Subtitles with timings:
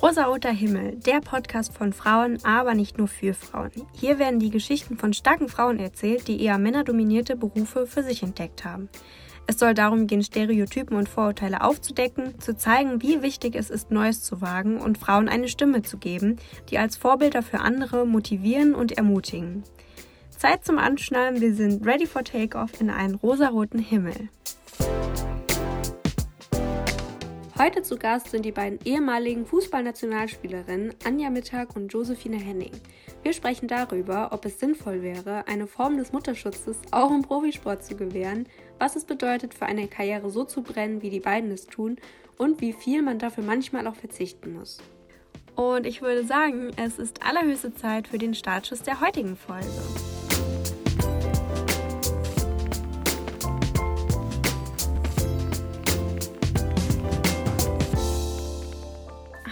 [0.00, 3.72] Rosaroter Himmel, der Podcast von Frauen, aber nicht nur für Frauen.
[3.92, 8.64] Hier werden die Geschichten von starken Frauen erzählt, die eher männerdominierte Berufe für sich entdeckt
[8.64, 8.88] haben.
[9.46, 14.22] Es soll darum gehen, Stereotypen und Vorurteile aufzudecken, zu zeigen, wie wichtig es ist, Neues
[14.22, 16.36] zu wagen und Frauen eine Stimme zu geben,
[16.70, 19.62] die als Vorbilder für andere motivieren und ermutigen.
[20.38, 24.28] Zeit zum Anschnallen, wir sind ready for takeoff in einen rosaroten Himmel.
[27.58, 32.70] Heute zu Gast sind die beiden ehemaligen Fußballnationalspielerinnen Anja Mittag und Josephine Henning.
[33.24, 37.96] Wir sprechen darüber, ob es sinnvoll wäre, eine Form des Mutterschutzes auch im Profisport zu
[37.96, 38.46] gewähren,
[38.78, 41.96] was es bedeutet, für eine Karriere so zu brennen, wie die beiden es tun
[42.36, 44.78] und wie viel man dafür manchmal auch verzichten muss.
[45.56, 49.66] Und ich würde sagen, es ist allerhöchste Zeit für den Startschuss der heutigen Folge.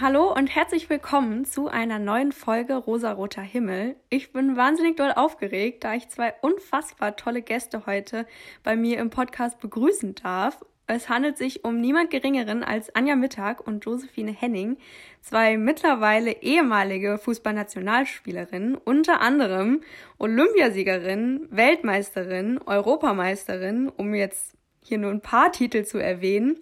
[0.09, 3.97] Hallo und herzlich willkommen zu einer neuen Folge Rosaroter Himmel.
[4.09, 8.25] Ich bin wahnsinnig doll aufgeregt, da ich zwei unfassbar tolle Gäste heute
[8.63, 10.63] bei mir im Podcast begrüßen darf.
[10.85, 14.77] Es handelt sich um niemand Geringeren als Anja Mittag und Josephine Henning,
[15.19, 19.81] zwei mittlerweile ehemalige Fußballnationalspielerinnen, unter anderem
[20.19, 26.55] Olympiasiegerin, Weltmeisterin, Europameisterin, um jetzt hier nur ein paar Titel zu erwähnen.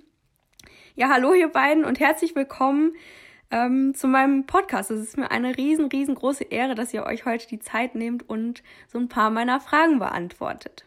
[0.95, 2.95] Ja, hallo ihr beiden und herzlich willkommen
[3.51, 4.91] ähm, zu meinem Podcast.
[4.91, 8.63] Es ist mir eine riesen, riesengroße Ehre, dass ihr euch heute die Zeit nehmt und
[8.88, 10.85] so ein paar meiner Fragen beantwortet.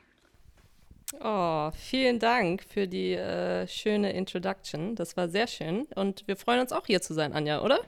[1.23, 4.95] Oh, vielen Dank für die äh, schöne Introduction.
[4.95, 5.87] Das war sehr schön.
[5.95, 7.81] Und wir freuen uns auch hier zu sein, Anja, oder?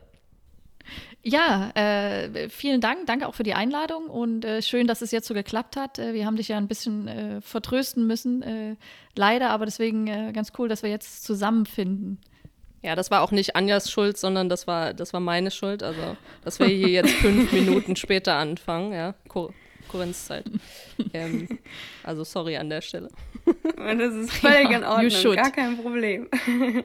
[1.23, 3.07] Ja, äh, vielen Dank.
[3.07, 5.99] Danke auch für die Einladung und äh, schön, dass es jetzt so geklappt hat.
[5.99, 8.77] Äh, wir haben dich ja ein bisschen äh, vertrösten müssen, äh,
[9.15, 12.19] leider, aber deswegen äh, ganz cool, dass wir jetzt zusammenfinden.
[12.83, 15.83] Ja, das war auch nicht Anjas Schuld, sondern das war, das war meine Schuld.
[15.83, 19.15] Also, dass wir hier jetzt fünf Minuten später anfangen, ja.
[19.29, 19.53] Ko
[19.89, 20.45] Korinthzeit.
[21.13, 21.59] Ähm,
[22.05, 23.09] also, sorry an der Stelle.
[23.77, 26.29] Das ist völlig ja, in Ordnung, gar kein Problem.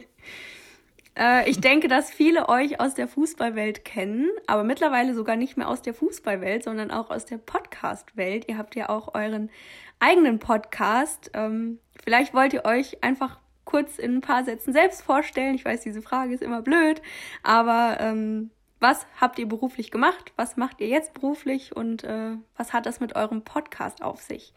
[1.18, 5.70] äh, ich denke, dass viele euch aus der Fußballwelt kennen, aber mittlerweile sogar nicht mehr
[5.70, 8.46] aus der Fußballwelt, sondern auch aus der Podcast-Welt.
[8.50, 9.52] Ihr habt ja auch euren
[10.00, 11.30] eigenen Podcast.
[11.36, 15.56] Ähm, vielleicht wollt ihr euch einfach kurz in ein paar Sätzen selbst vorstellen.
[15.56, 17.02] Ich weiß, diese Frage ist immer blöd,
[17.44, 20.32] aber ähm, was habt ihr beruflich gemacht?
[20.36, 24.54] Was macht ihr jetzt beruflich und äh, was hat das mit eurem Podcast auf sich?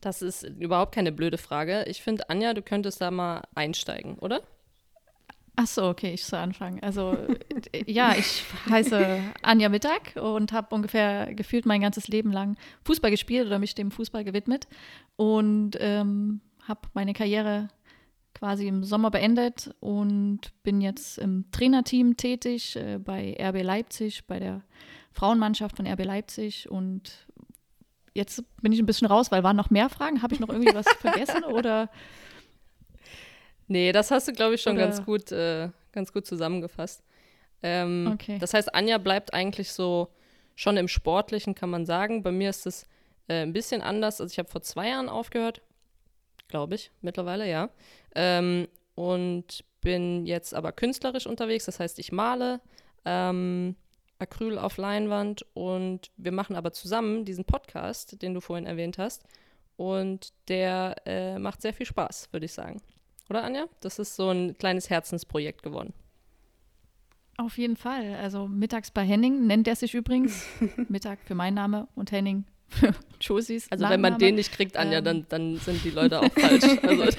[0.00, 1.84] Das ist überhaupt keine blöde Frage.
[1.88, 4.42] Ich finde, Anja, du könntest da mal einsteigen, oder?
[5.56, 6.82] Ach so, okay, ich soll anfangen.
[6.82, 7.16] Also
[7.86, 13.46] ja, ich heiße Anja Mittag und habe ungefähr gefühlt mein ganzes Leben lang Fußball gespielt
[13.46, 14.68] oder mich dem Fußball gewidmet
[15.16, 17.68] und ähm, habe meine Karriere
[18.34, 24.38] quasi im Sommer beendet und bin jetzt im Trainerteam tätig äh, bei RB Leipzig, bei
[24.38, 24.62] der
[25.12, 27.26] Frauenmannschaft von RB Leipzig und
[28.12, 30.22] jetzt bin ich ein bisschen raus, weil waren noch mehr Fragen.
[30.22, 31.88] Habe ich noch irgendwie was vergessen oder?
[33.68, 37.02] Nee, das hast du, glaube ich, schon ganz gut, äh, ganz gut zusammengefasst.
[37.62, 38.38] Ähm, okay.
[38.38, 40.08] Das heißt, Anja bleibt eigentlich so
[40.54, 42.22] schon im Sportlichen, kann man sagen.
[42.22, 42.86] Bei mir ist es
[43.28, 44.20] äh, ein bisschen anders.
[44.20, 45.62] Also ich habe vor zwei Jahren aufgehört
[46.48, 47.70] glaube ich, mittlerweile, ja.
[48.14, 52.60] Ähm, und bin jetzt aber künstlerisch unterwegs, das heißt, ich male
[53.04, 53.76] ähm,
[54.18, 59.24] Acryl auf Leinwand und wir machen aber zusammen diesen Podcast, den du vorhin erwähnt hast.
[59.76, 62.80] Und der äh, macht sehr viel Spaß, würde ich sagen.
[63.28, 63.66] Oder Anja?
[63.80, 65.92] Das ist so ein kleines Herzensprojekt geworden.
[67.36, 68.14] Auf jeden Fall.
[68.14, 70.46] Also mittags bei Henning nennt er sich übrigens.
[70.88, 72.44] Mittag für meinen Name und Henning
[73.20, 73.70] Josis.
[73.70, 75.04] Also wenn man den nicht kriegt, Anja, ähm.
[75.04, 76.64] dann, dann sind die Leute auch falsch.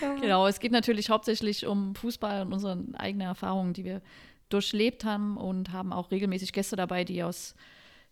[0.00, 0.20] Also.
[0.20, 4.02] genau, es geht natürlich hauptsächlich um Fußball und unsere eigenen Erfahrungen, die wir
[4.48, 7.54] durchlebt haben und haben auch regelmäßig Gäste dabei, die aus,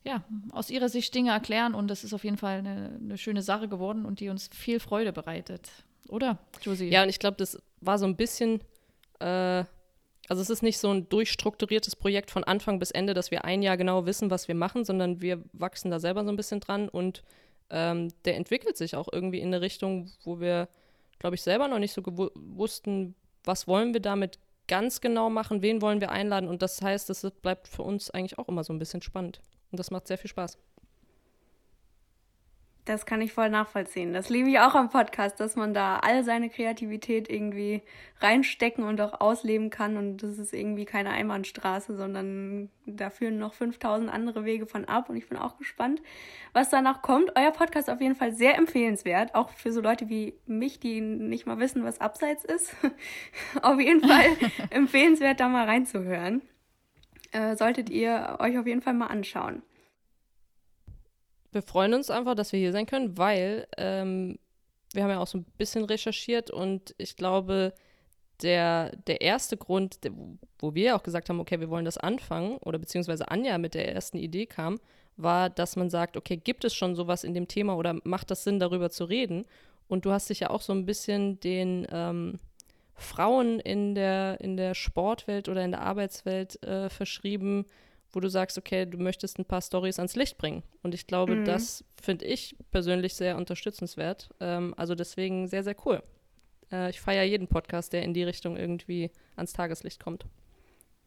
[0.05, 1.75] ja, aus ihrer Sicht Dinge erklären.
[1.75, 4.81] Und das ist auf jeden Fall eine, eine schöne Sache geworden und die uns viel
[4.81, 5.71] Freude bereitet.
[6.09, 6.89] Oder, Josie?
[6.89, 8.61] Ja, und ich glaube, das war so ein bisschen.
[9.19, 9.65] Äh,
[10.29, 13.63] also es ist nicht so ein durchstrukturiertes Projekt von Anfang bis Ende, dass wir ein
[13.63, 16.89] Jahr genau wissen, was wir machen, sondern wir wachsen da selber so ein bisschen dran
[16.89, 17.23] und
[17.71, 20.69] ähm, der entwickelt sich auch irgendwie in eine Richtung, wo wir,
[21.19, 23.15] glaube ich, selber noch nicht so wussten,
[23.45, 24.39] was wollen wir damit
[24.69, 28.39] ganz genau machen, wen wollen wir einladen und das heißt, das bleibt für uns eigentlich
[28.39, 29.41] auch immer so ein bisschen spannend
[29.71, 30.57] und das macht sehr viel Spaß.
[32.85, 34.13] Das kann ich voll nachvollziehen.
[34.13, 37.81] Das liebe ich auch am Podcast, dass man da all seine Kreativität irgendwie
[38.21, 39.97] reinstecken und auch ausleben kann.
[39.97, 45.09] Und das ist irgendwie keine Einbahnstraße, sondern da führen noch 5000 andere Wege von ab.
[45.11, 46.03] Und ich bin auch gespannt,
[46.55, 47.37] was danach kommt.
[47.37, 51.01] Euer Podcast ist auf jeden Fall sehr empfehlenswert, auch für so Leute wie mich, die
[51.01, 52.75] nicht mal wissen, was Abseits ist.
[53.63, 54.27] auf jeden Fall
[54.71, 56.43] empfehlenswert, da mal reinzuhören.
[57.31, 59.63] Äh, solltet ihr euch auf jeden Fall mal anschauen
[61.53, 64.39] wir freuen uns einfach, dass wir hier sein können, weil ähm,
[64.93, 67.75] wir haben ja auch so ein bisschen recherchiert und ich glaube,
[68.43, 70.13] der, der erste Grund, der,
[70.59, 73.93] wo wir auch gesagt haben, okay, wir wollen das anfangen, oder beziehungsweise Anja mit der
[73.95, 74.81] ersten Idee kam,
[75.17, 78.45] war, dass man sagt, okay, gibt es schon sowas in dem Thema oder macht das
[78.45, 79.45] Sinn, darüber zu reden?
[79.89, 82.39] Und du hast dich ja auch so ein bisschen den ähm,
[82.95, 87.67] Frauen in der, in der Sportwelt oder in der Arbeitswelt äh, verschrieben,
[88.13, 90.63] wo du sagst, okay, du möchtest ein paar Stories ans Licht bringen.
[90.83, 91.45] Und ich glaube, mhm.
[91.45, 94.29] das finde ich persönlich sehr unterstützenswert.
[94.41, 96.03] Ähm, also deswegen sehr, sehr cool.
[96.71, 100.27] Äh, ich feiere jeden Podcast, der in die Richtung irgendwie ans Tageslicht kommt.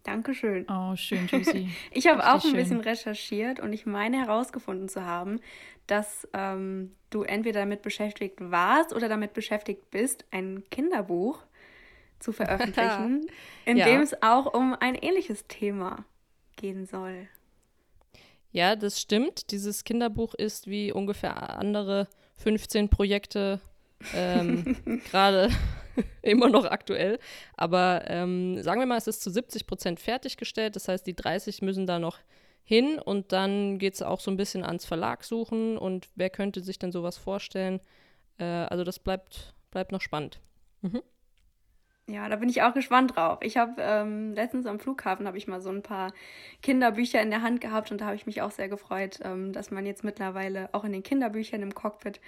[0.04, 0.68] Dankeschön.
[0.70, 1.70] Oh, schön, Juicy.
[1.92, 2.54] ich habe auch ein schön.
[2.54, 5.40] bisschen recherchiert und ich meine herausgefunden zu haben,
[5.88, 11.44] dass ähm, du entweder damit beschäftigt warst oder damit beschäftigt bist, ein Kinderbuch
[12.20, 13.28] zu veröffentlichen,
[13.66, 13.86] in ja.
[13.86, 16.06] dem es auch um ein ähnliches Thema
[16.56, 17.28] gehen soll.
[18.52, 19.52] Ja, das stimmt.
[19.52, 22.08] Dieses Kinderbuch ist wie ungefähr andere
[22.38, 23.60] 15 Projekte
[24.14, 24.78] ähm,
[25.12, 25.50] gerade
[26.22, 27.20] immer noch aktuell.
[27.56, 30.76] Aber ähm, sagen wir mal, es ist zu 70 Prozent fertiggestellt.
[30.76, 32.20] Das heißt, die 30 müssen da noch
[32.64, 36.62] hin und dann geht es auch so ein bisschen ans Verlag suchen und wer könnte
[36.62, 37.80] sich denn sowas vorstellen.
[38.38, 40.40] Äh, also das bleibt, bleibt noch spannend.
[40.82, 41.02] Mhm.
[42.08, 43.40] Ja, da bin ich auch gespannt drauf.
[43.42, 46.14] Ich habe ähm, letztens am Flughafen habe ich mal so ein paar
[46.62, 49.72] Kinderbücher in der Hand gehabt und da habe ich mich auch sehr gefreut, ähm, dass
[49.72, 52.20] man jetzt mittlerweile auch in den Kinderbüchern im Cockpit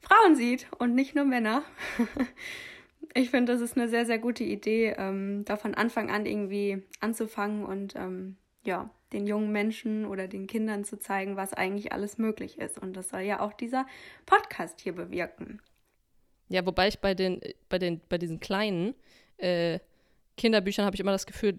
[0.00, 1.62] Frauen sieht und nicht nur Männer.
[3.14, 6.82] ich finde, das ist eine sehr, sehr gute Idee, ähm, da von Anfang an irgendwie
[7.00, 12.18] anzufangen und ähm, ja, den jungen Menschen oder den Kindern zu zeigen, was eigentlich alles
[12.18, 12.78] möglich ist.
[12.78, 13.86] Und das soll ja auch dieser
[14.26, 15.62] Podcast hier bewirken.
[16.48, 18.94] Ja, wobei ich bei den, bei den, bei diesen kleinen
[19.38, 19.78] äh,
[20.36, 21.58] Kinderbüchern habe ich immer das Gefühl,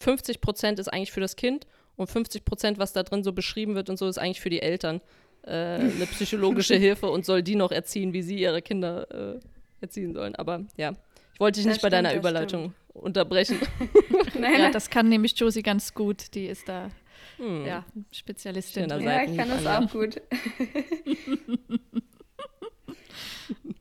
[0.00, 1.66] 50 Prozent ist eigentlich für das Kind
[1.96, 4.62] und 50 Prozent, was da drin so beschrieben wird und so, ist eigentlich für die
[4.62, 5.00] Eltern
[5.42, 9.40] äh, eine psychologische Hilfe und soll die noch erziehen, wie sie ihre Kinder äh,
[9.80, 10.34] erziehen sollen.
[10.36, 10.92] Aber ja,
[11.34, 13.04] ich wollte dich das nicht stimmt, bei deiner Überleitung stimmt.
[13.04, 13.58] unterbrechen.
[14.38, 16.34] nein, ja, das kann nämlich Josie ganz gut.
[16.34, 16.90] Die ist da
[17.38, 17.66] hm.
[17.66, 18.88] ja, Spezialistin.
[18.88, 20.20] Ja, ich kann das auch gut.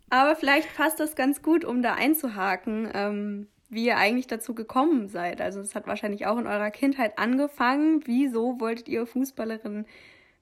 [0.09, 5.09] Aber vielleicht passt das ganz gut, um da einzuhaken, ähm, wie ihr eigentlich dazu gekommen
[5.09, 5.42] seid.
[5.42, 8.01] Also es hat wahrscheinlich auch in eurer Kindheit angefangen.
[8.06, 9.86] Wieso wolltet ihr Fußballerin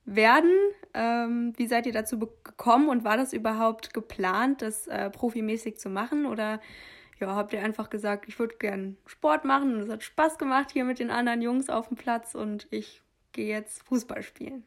[0.05, 0.51] werden?
[0.93, 5.89] Ähm, wie seid ihr dazu gekommen und war das überhaupt geplant, das äh, profimäßig zu
[5.89, 6.27] machen?
[6.27, 6.61] Oder
[7.19, 10.71] ja, habt ihr einfach gesagt, ich würde gern Sport machen und es hat Spaß gemacht
[10.71, 13.01] hier mit den anderen Jungs auf dem Platz und ich
[13.31, 14.63] gehe jetzt Fußball spielen?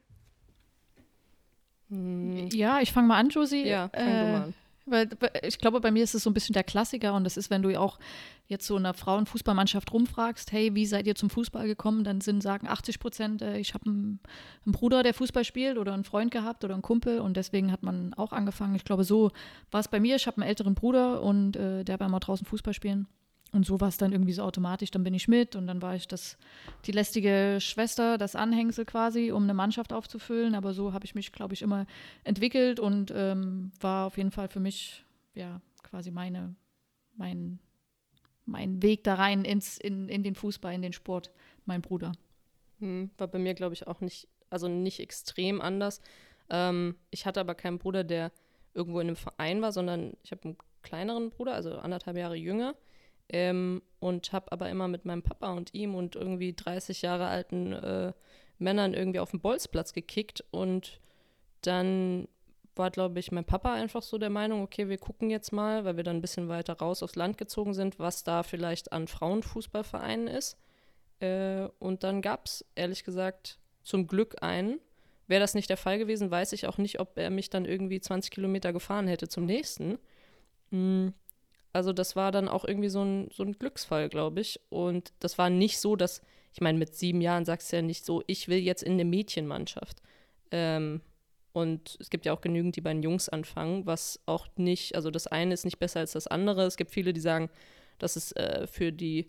[2.53, 3.67] Ja, ich fange mal an, Josie.
[3.67, 4.55] Ja, fang äh, du mal an.
[4.91, 5.09] Weil
[5.43, 7.63] ich glaube, bei mir ist es so ein bisschen der Klassiker und das ist, wenn
[7.63, 7.99] du auch
[8.47, 12.05] jetzt so einer Frauenfußballmannschaft rumfragst, hey, wie seid ihr zum Fußball gekommen?
[12.05, 14.21] Dann sind sagen 80 Prozent, äh, ich habe einen,
[14.65, 17.83] einen, Bruder, der Fußball spielt oder einen Freund gehabt oder einen Kumpel und deswegen hat
[17.83, 18.75] man auch angefangen.
[18.75, 19.31] Ich glaube, so
[19.71, 20.17] war es bei mir.
[20.17, 23.07] Ich habe einen älteren Bruder und äh, der war immer draußen Fußball spielen.
[23.53, 24.91] Und so war es dann irgendwie so automatisch.
[24.91, 26.37] Dann bin ich mit und dann war ich das,
[26.85, 30.55] die lästige Schwester, das Anhängsel quasi, um eine Mannschaft aufzufüllen.
[30.55, 31.87] Aber so habe ich mich, glaube ich, immer
[32.25, 36.55] entwickelt und ähm, war auf jeden Fall für mich ja quasi meine,
[37.17, 37.59] mein,
[38.45, 41.31] mein Weg da rein ins, in, in den Fußball, in den Sport,
[41.65, 42.13] mein Bruder.
[42.81, 46.03] Hm, war bei mir, glaube ich, auch nicht, also nicht extrem anders.
[46.51, 48.31] Ähm, ich hatte aber keinen Bruder, der
[48.75, 52.75] irgendwo in einem Verein war, sondern ich habe einen kleineren Bruder, also anderthalb Jahre jünger.
[53.29, 57.73] Ähm, und habe aber immer mit meinem Papa und ihm und irgendwie 30 Jahre alten
[57.73, 58.13] äh,
[58.59, 60.45] Männern irgendwie auf dem Bolzplatz gekickt.
[60.51, 61.01] Und
[61.63, 62.29] dann
[62.77, 65.97] war, glaube ich, mein Papa einfach so der Meinung, okay, wir gucken jetzt mal, weil
[65.97, 70.29] wir dann ein bisschen weiter raus aufs Land gezogen sind, was da vielleicht an Frauenfußballvereinen
[70.29, 70.57] ist.
[71.21, 74.81] Äh, und dann gab es, ehrlich gesagt, zum Glück einen.
[75.27, 78.01] Wäre das nicht der Fall gewesen, weiß ich auch nicht, ob er mich dann irgendwie
[78.01, 79.99] 20 Kilometer gefahren hätte zum nächsten.
[80.71, 81.13] Mhm.
[81.73, 84.61] Also das war dann auch irgendwie so ein, so ein Glücksfall, glaube ich.
[84.71, 86.23] Und das war nicht so, dass,
[86.53, 89.05] ich meine, mit sieben Jahren sagst du ja nicht so, ich will jetzt in eine
[89.05, 90.03] Mädchenmannschaft.
[90.51, 91.03] Ähm,
[91.53, 95.11] und es gibt ja auch genügend, die bei den Jungs anfangen, was auch nicht, also
[95.11, 96.65] das eine ist nicht besser als das andere.
[96.65, 97.51] Es gibt viele, die sagen,
[97.99, 99.29] dass es äh, für die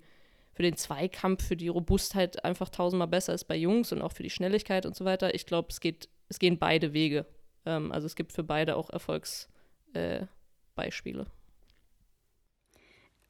[0.59, 4.23] für den Zweikampf, für die Robustheit einfach tausendmal besser ist bei Jungs und auch für
[4.23, 5.33] die Schnelligkeit und so weiter.
[5.33, 7.25] Ich glaube, es geht, es gehen beide Wege.
[7.65, 11.21] Ähm, also es gibt für beide auch Erfolgsbeispiele.
[11.21, 11.25] Äh,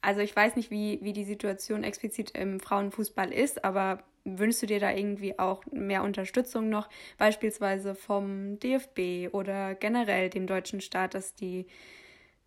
[0.02, 4.66] also ich weiß nicht, wie, wie die Situation explizit im Frauenfußball ist, aber wünschst du
[4.66, 6.88] dir da irgendwie auch mehr Unterstützung noch,
[7.18, 11.66] beispielsweise vom DFB oder generell dem deutschen Staat, dass die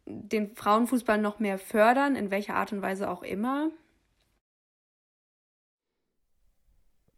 [0.05, 3.72] den Frauenfußball noch mehr fördern, in welcher Art und Weise auch immer?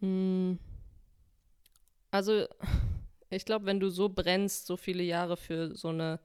[0.02, 0.60] Hm.
[2.12, 2.46] Also,
[3.30, 6.20] ich glaube, wenn du so brennst, so viele Jahre für so eine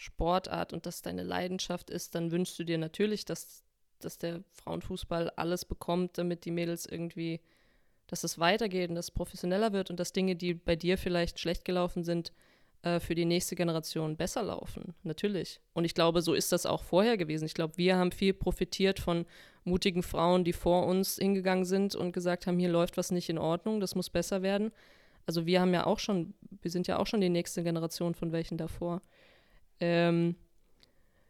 [0.00, 3.64] Sportart und das deine Leidenschaft ist, dann wünschst du dir natürlich, dass,
[3.98, 7.40] dass der Frauenfußball alles bekommt, damit die Mädels irgendwie,
[8.06, 11.38] dass es weitergeht und dass es professioneller wird und dass Dinge, die bei dir vielleicht
[11.38, 12.32] schlecht gelaufen sind,
[12.80, 14.94] äh, für die nächste Generation besser laufen.
[15.02, 15.60] Natürlich.
[15.74, 17.44] Und ich glaube, so ist das auch vorher gewesen.
[17.44, 19.26] Ich glaube, wir haben viel profitiert von
[19.64, 23.36] mutigen Frauen, die vor uns hingegangen sind und gesagt haben, hier läuft was nicht in
[23.36, 24.72] Ordnung, das muss besser werden.
[25.26, 28.32] Also wir haben ja auch schon, wir sind ja auch schon die nächste Generation von
[28.32, 29.02] welchen davor.
[29.80, 30.36] Ähm,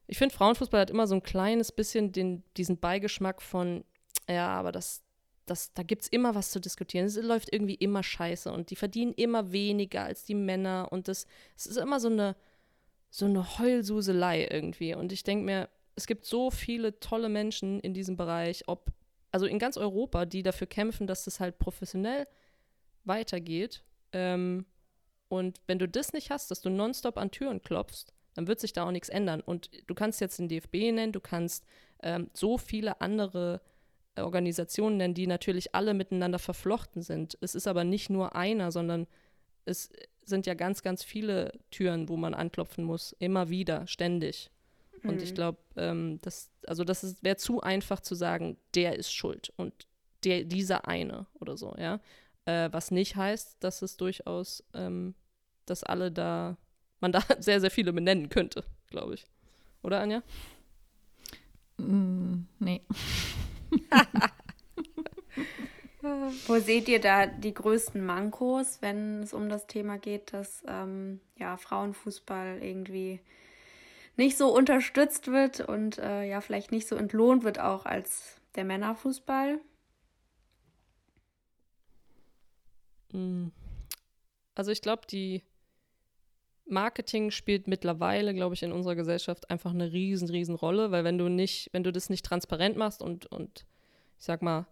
[0.07, 3.85] ich finde, Frauenfußball hat immer so ein kleines bisschen den, diesen Beigeschmack von,
[4.29, 5.03] ja, aber das,
[5.47, 7.07] das, da gibt es immer was zu diskutieren.
[7.07, 11.27] Es läuft irgendwie immer scheiße und die verdienen immer weniger als die Männer und das,
[11.57, 12.37] es ist immer so eine,
[13.11, 14.95] so eine Heulsuselei irgendwie.
[14.95, 18.93] Und ich denke mir, es gibt so viele tolle Menschen in diesem Bereich, ob,
[19.33, 22.27] also in ganz Europa, die dafür kämpfen, dass das halt professionell
[23.05, 23.85] weitergeht.
[24.13, 24.67] Ähm,
[25.29, 28.73] und wenn du das nicht hast, dass du nonstop an Türen klopfst, dann wird sich
[28.73, 29.43] da auch nichts ändern.
[29.43, 31.67] Und du kannst jetzt den DFB nennen, du kannst
[32.03, 33.61] ähm, so viele andere
[34.17, 37.37] Organisationen nennen, die natürlich alle miteinander verflochten sind.
[37.43, 39.07] Es ist aber nicht nur einer, sondern
[39.67, 39.91] es
[40.25, 44.51] sind ja ganz, ganz viele Türen, wo man anklopfen muss, immer wieder, ständig.
[45.05, 45.23] Und mhm.
[45.23, 49.87] ich glaube, ähm, das, also das wäre zu einfach zu sagen, der ist schuld und
[50.25, 52.01] der, dieser eine oder so, ja.
[52.47, 55.15] Äh, was nicht heißt, dass es durchaus, ähm,
[55.67, 56.57] dass alle da
[57.01, 59.27] man da sehr, sehr viele benennen könnte, glaube ich.
[59.83, 60.23] Oder, Anja?
[61.79, 62.83] Mm, nee.
[66.47, 71.21] Wo seht ihr da die größten Mankos, wenn es um das Thema geht, dass ähm,
[71.37, 73.21] ja, Frauenfußball irgendwie
[74.17, 78.65] nicht so unterstützt wird und äh, ja vielleicht nicht so entlohnt wird auch als der
[78.65, 79.61] Männerfußball?
[83.13, 83.49] Mm.
[84.55, 85.43] Also ich glaube, die
[86.71, 91.19] Marketing spielt mittlerweile, glaube ich, in unserer Gesellschaft einfach eine riesen, riesen Rolle, weil wenn
[91.19, 93.67] du nicht, wenn du das nicht transparent machst und, und
[94.19, 94.67] ich sag mal,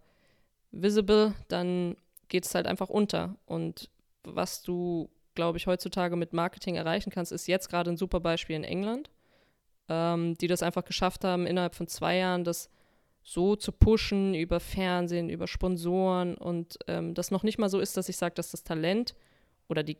[0.71, 1.95] visible, dann
[2.27, 3.35] geht es halt einfach unter.
[3.45, 3.89] Und
[4.23, 8.55] was du, glaube ich, heutzutage mit Marketing erreichen kannst, ist jetzt gerade ein super Beispiel
[8.55, 9.09] in England,
[9.87, 12.69] ähm, die das einfach geschafft haben, innerhalb von zwei Jahren das
[13.21, 17.97] so zu pushen über Fernsehen, über Sponsoren und ähm, das noch nicht mal so ist,
[17.97, 19.15] dass ich sage, dass das Talent
[19.67, 19.97] oder die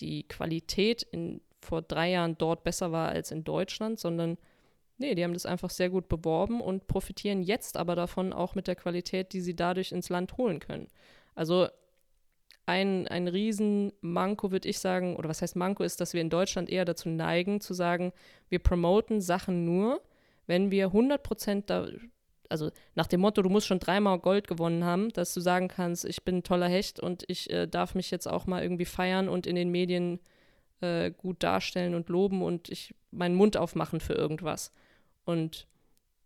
[0.00, 4.38] die Qualität in, vor drei Jahren dort besser war als in Deutschland, sondern
[4.98, 8.66] nee, die haben das einfach sehr gut beworben und profitieren jetzt aber davon auch mit
[8.66, 10.88] der Qualität, die sie dadurch ins Land holen können.
[11.34, 11.68] Also
[12.66, 16.70] ein, ein Riesenmanko, würde ich sagen, oder was heißt Manko, ist, dass wir in Deutschland
[16.70, 18.12] eher dazu neigen, zu sagen,
[18.48, 20.00] wir promoten Sachen nur,
[20.46, 21.88] wenn wir 100 Prozent da,
[22.50, 26.04] also nach dem Motto, du musst schon dreimal Gold gewonnen haben, dass du sagen kannst,
[26.04, 29.28] ich bin ein toller Hecht und ich äh, darf mich jetzt auch mal irgendwie feiern
[29.28, 30.20] und in den Medien
[30.80, 34.72] äh, gut darstellen und loben und ich meinen Mund aufmachen für irgendwas.
[35.24, 35.66] Und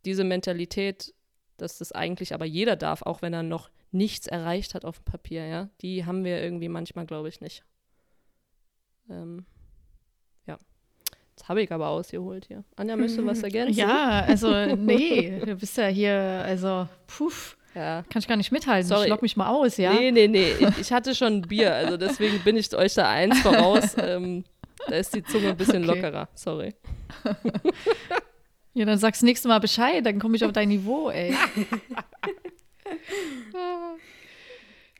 [0.04, 1.14] diese Mentalität,
[1.56, 5.04] dass das eigentlich aber jeder darf, auch wenn er noch nichts erreicht hat auf dem
[5.04, 7.64] Papier, ja, die haben wir irgendwie manchmal, glaube ich, nicht.
[9.08, 9.44] Ähm,
[11.36, 12.62] Jetzt habe ich aber ausgeholt hier.
[12.76, 13.76] Anja, möchtest du was ergänzen?
[13.76, 17.56] Ja, also nee, du bist ja hier, also puff.
[17.74, 18.04] Ja.
[18.08, 18.86] Kann ich gar nicht mithalten.
[18.88, 19.04] Sorry.
[19.04, 19.92] Ich lock mich mal aus, ja?
[19.92, 20.52] Nee, nee, nee.
[20.60, 23.96] Ich, ich hatte schon ein Bier, also deswegen bin ich euch da eins voraus.
[24.04, 24.44] Ähm,
[24.86, 26.00] da ist die Zunge ein bisschen okay.
[26.00, 26.28] lockerer.
[26.34, 26.74] Sorry.
[28.74, 31.34] ja, dann sagst du nächstes Mal Bescheid, dann komme ich auf dein Niveau, ey.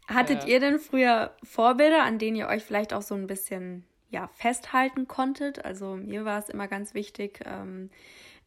[0.08, 0.48] Hattet ja.
[0.48, 5.08] ihr denn früher Vorbilder, an denen ihr euch vielleicht auch so ein bisschen ja, festhalten
[5.08, 5.64] konntet.
[5.64, 7.40] Also mir war es immer ganz wichtig.
[7.44, 7.90] Ähm,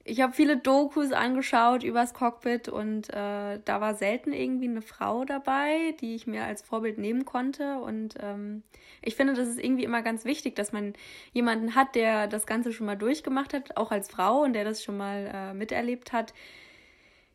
[0.05, 5.25] ich habe viele Dokus angeschaut übers Cockpit und äh, da war selten irgendwie eine Frau
[5.25, 7.79] dabei, die ich mir als Vorbild nehmen konnte.
[7.79, 8.63] Und ähm,
[9.01, 10.93] ich finde, das ist irgendwie immer ganz wichtig, dass man
[11.33, 14.81] jemanden hat, der das Ganze schon mal durchgemacht hat, auch als Frau und der das
[14.81, 16.33] schon mal äh, miterlebt hat.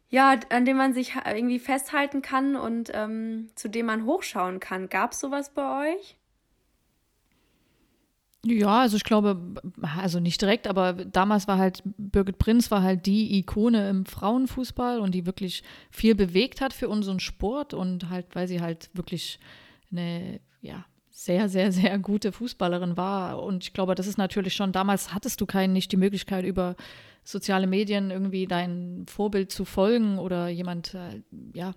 [0.08, 4.88] Ja, an dem man sich irgendwie festhalten kann und ähm, zu dem man hochschauen kann.
[4.88, 6.16] Gab es sowas bei euch?
[8.44, 13.06] Ja, also ich glaube, also nicht direkt, aber damals war halt Birgit Prinz war halt
[13.06, 18.26] die Ikone im Frauenfußball und die wirklich viel bewegt hat für unseren Sport und halt,
[18.34, 19.38] weil sie halt wirklich
[19.92, 23.40] eine, ja, sehr, sehr, sehr gute Fußballerin war.
[23.40, 26.74] Und ich glaube, das ist natürlich schon, damals hattest du keinen, nicht die Möglichkeit, über
[27.22, 31.22] soziale Medien irgendwie dein Vorbild zu folgen oder jemand, äh,
[31.54, 31.74] ja,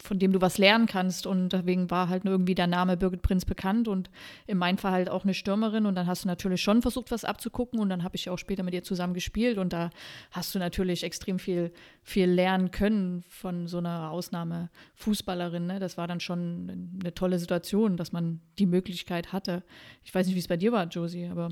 [0.00, 1.26] von dem du was lernen kannst.
[1.26, 4.10] Und deswegen war halt nur irgendwie der Name Birgit Prinz bekannt und
[4.46, 5.86] in meinem Fall halt auch eine Stürmerin.
[5.86, 7.80] Und dann hast du natürlich schon versucht, was abzugucken.
[7.80, 9.58] Und dann habe ich auch später mit ihr zusammen gespielt.
[9.58, 9.90] Und da
[10.30, 15.66] hast du natürlich extrem viel, viel lernen können von so einer Ausnahmefußballerin.
[15.66, 15.78] Ne?
[15.78, 19.62] Das war dann schon eine tolle Situation, dass man die Möglichkeit hatte.
[20.04, 21.48] Ich weiß nicht, wie es bei dir war, Josie, aber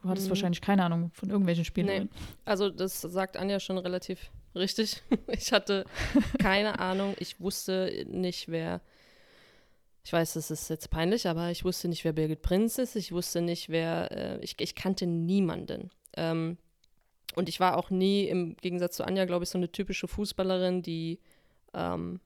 [0.00, 0.30] du hattest mhm.
[0.30, 1.86] wahrscheinlich keine Ahnung von irgendwelchen Spielen.
[1.86, 2.08] Nee.
[2.44, 5.02] Also das sagt Anja schon relativ richtig.
[5.28, 5.84] Ich hatte
[6.38, 7.14] keine Ahnung.
[7.18, 8.80] Ich wusste nicht, wer.
[10.04, 12.96] Ich weiß, das ist jetzt peinlich, aber ich wusste nicht, wer Birgit Prinz ist.
[12.96, 14.10] Ich wusste nicht, wer.
[14.10, 15.90] Äh, ich, ich kannte niemanden.
[16.16, 16.58] Ähm,
[17.34, 20.82] und ich war auch nie, im Gegensatz zu Anja, glaube ich, so eine typische Fußballerin,
[20.82, 21.20] die.
[21.74, 22.20] Ähm,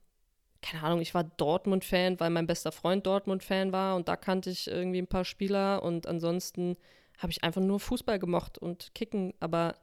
[0.61, 4.67] keine Ahnung, ich war Dortmund-Fan, weil mein bester Freund Dortmund-Fan war und da kannte ich
[4.67, 6.77] irgendwie ein paar Spieler und ansonsten
[7.17, 9.75] habe ich einfach nur Fußball gemocht und Kicken, aber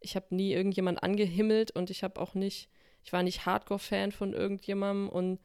[0.00, 2.68] ich habe nie irgendjemand angehimmelt und ich habe auch nicht,
[3.04, 5.40] ich war nicht Hardcore-Fan von irgendjemandem und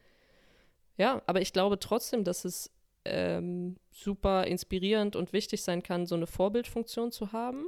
[0.96, 2.70] ja, aber ich glaube trotzdem, dass es
[3.04, 7.66] ähm, super inspirierend und wichtig sein kann, so eine Vorbildfunktion zu haben.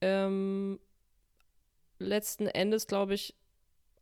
[0.00, 0.78] Ähm,
[1.98, 3.34] letzten Endes, glaube ich,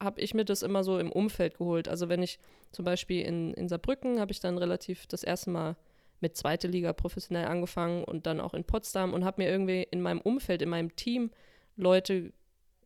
[0.00, 1.88] habe ich mir das immer so im Umfeld geholt.
[1.88, 2.38] Also wenn ich
[2.70, 5.76] zum Beispiel in, in Saarbrücken habe ich dann relativ das erste Mal
[6.20, 10.00] mit zweite Liga professionell angefangen und dann auch in Potsdam und habe mir irgendwie in
[10.00, 11.30] meinem Umfeld, in meinem Team
[11.78, 12.32] Leute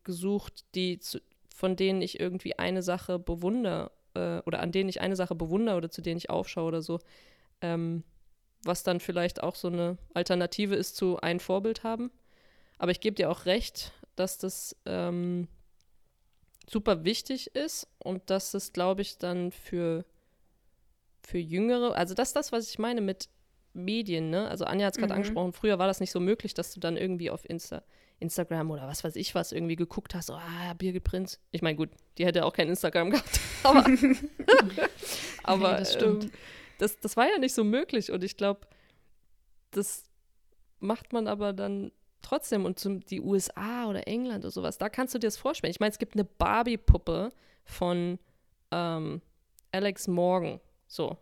[0.04, 1.20] gesucht, die zu,
[1.54, 5.76] von denen ich irgendwie eine Sache bewundere äh, oder an denen ich eine Sache bewundere
[5.76, 7.00] oder zu denen ich aufschaue oder so.
[7.60, 8.04] Ähm,
[8.64, 12.12] was dann vielleicht auch so eine Alternative ist zu ein Vorbild haben.
[12.78, 15.48] Aber ich gebe dir auch recht, dass das ähm,
[16.68, 20.04] super wichtig ist und dass es, glaube ich, dann für,
[21.22, 23.28] für Jüngere, also das ist das, was ich meine mit
[23.74, 24.48] Medien, ne?
[24.48, 25.18] Also Anja hat es gerade mhm.
[25.18, 27.82] angesprochen, früher war das nicht so möglich, dass du dann irgendwie auf Insta
[28.22, 31.40] Instagram oder was weiß ich was irgendwie geguckt hast, oh, ah, Birgit Prinz.
[31.50, 33.84] Ich meine, gut, die hätte auch kein Instagram gehabt, aber,
[35.42, 36.30] aber nee, das, ähm,
[36.78, 38.66] das, das war ja nicht so möglich und ich glaube,
[39.72, 40.04] das
[40.80, 41.92] macht man aber dann
[42.22, 45.70] trotzdem und zum, die USA oder England oder sowas, da kannst du dir das vorstellen.
[45.70, 47.30] Ich meine, es gibt eine Barbie-Puppe
[47.64, 48.18] von
[48.70, 49.20] ähm,
[49.72, 51.16] Alex Morgan, so.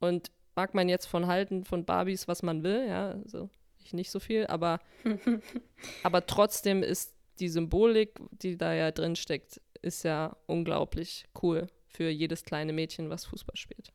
[0.00, 3.48] Und mag man jetzt von halten, von Barbies, was man will, ja, so
[3.86, 4.80] ich nicht so viel, aber,
[6.02, 12.08] aber trotzdem ist die Symbolik, die da ja drin steckt, ist ja unglaublich cool für
[12.08, 13.92] jedes kleine Mädchen, was Fußball spielt.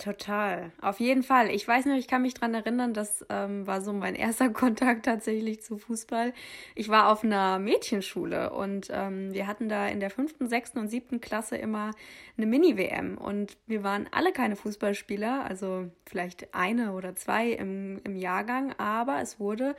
[0.00, 1.50] Total, auf jeden Fall.
[1.50, 5.04] Ich weiß noch, ich kann mich daran erinnern, das ähm, war so mein erster Kontakt
[5.04, 6.32] tatsächlich zu Fußball.
[6.74, 10.88] Ich war auf einer Mädchenschule und ähm, wir hatten da in der fünften, sechsten und
[10.88, 11.90] siebten Klasse immer
[12.38, 18.16] eine Mini-WM und wir waren alle keine Fußballspieler, also vielleicht eine oder zwei im, im
[18.16, 19.76] Jahrgang, aber es wurde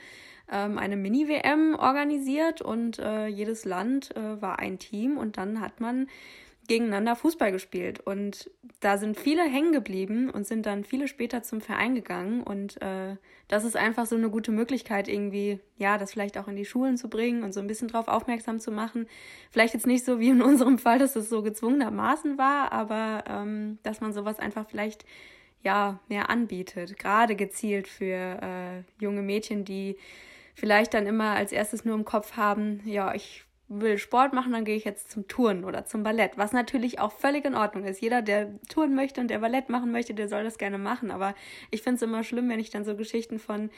[0.51, 5.79] ähm, eine Mini-WM organisiert und äh, jedes Land äh, war ein Team und dann hat
[5.79, 6.07] man
[6.71, 7.99] gegeneinander Fußball gespielt.
[7.99, 12.41] Und da sind viele hängen geblieben und sind dann viele später zum Verein gegangen.
[12.43, 13.17] Und äh,
[13.49, 16.95] das ist einfach so eine gute Möglichkeit, irgendwie, ja, das vielleicht auch in die Schulen
[16.95, 19.07] zu bringen und so ein bisschen drauf aufmerksam zu machen.
[19.51, 23.77] Vielleicht jetzt nicht so wie in unserem Fall, dass es so gezwungenermaßen war, aber ähm,
[23.83, 25.03] dass man sowas einfach vielleicht
[25.63, 26.97] ja mehr anbietet.
[26.97, 29.97] Gerade gezielt für äh, junge Mädchen, die
[30.55, 33.43] vielleicht dann immer als erstes nur im Kopf haben, ja, ich
[33.79, 37.11] will Sport machen, dann gehe ich jetzt zum Turnen oder zum Ballett, was natürlich auch
[37.11, 38.01] völlig in Ordnung ist.
[38.01, 41.09] Jeder, der Touren möchte und der Ballett machen möchte, der soll das gerne machen.
[41.09, 41.33] Aber
[41.71, 43.69] ich finde es immer schlimm, wenn ich dann so Geschichten von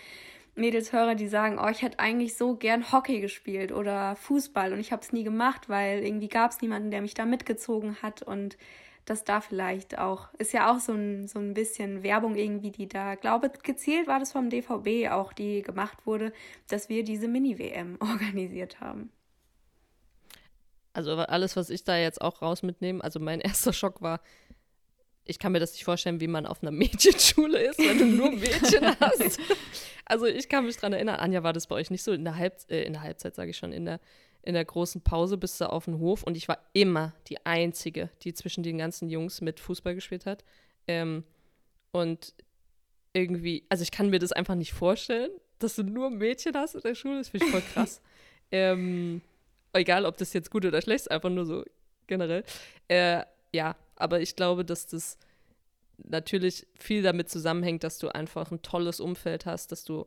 [0.55, 4.79] Mädels höre, die sagen, oh, ich hätte eigentlich so gern Hockey gespielt oder Fußball und
[4.79, 8.21] ich habe es nie gemacht, weil irgendwie gab es niemanden, der mich da mitgezogen hat
[8.23, 8.57] und
[9.05, 12.87] das da vielleicht auch, ist ja auch so ein, so ein bisschen Werbung irgendwie, die
[12.87, 16.31] da, glaube gezielt war das vom DVB auch, die gemacht wurde,
[16.69, 19.11] dass wir diese Mini-WM organisiert haben.
[20.93, 24.21] Also alles, was ich da jetzt auch raus mitnehme, also mein erster Schock war,
[25.25, 28.31] ich kann mir das nicht vorstellen, wie man auf einer Mädchenschule ist, wenn du nur
[28.31, 29.39] Mädchen hast.
[30.05, 32.11] Also ich kann mich dran erinnern, Anja, war das bei euch nicht so?
[32.11, 33.99] In der, Halb äh, in der Halbzeit, sage ich schon, in der,
[34.41, 38.09] in der großen Pause bist du auf dem Hof und ich war immer die Einzige,
[38.23, 40.43] die zwischen den ganzen Jungs mit Fußball gespielt hat.
[40.87, 41.23] Ähm,
[41.91, 42.33] und
[43.13, 46.81] irgendwie, also ich kann mir das einfach nicht vorstellen, dass du nur Mädchen hast in
[46.81, 48.01] der Schule, das finde ich voll krass.
[48.51, 49.21] ähm,
[49.73, 51.63] Egal, ob das jetzt gut oder schlecht ist, einfach nur so
[52.07, 52.43] generell.
[52.87, 55.17] Äh, ja, aber ich glaube, dass das
[55.97, 60.05] natürlich viel damit zusammenhängt, dass du einfach ein tolles Umfeld hast, dass du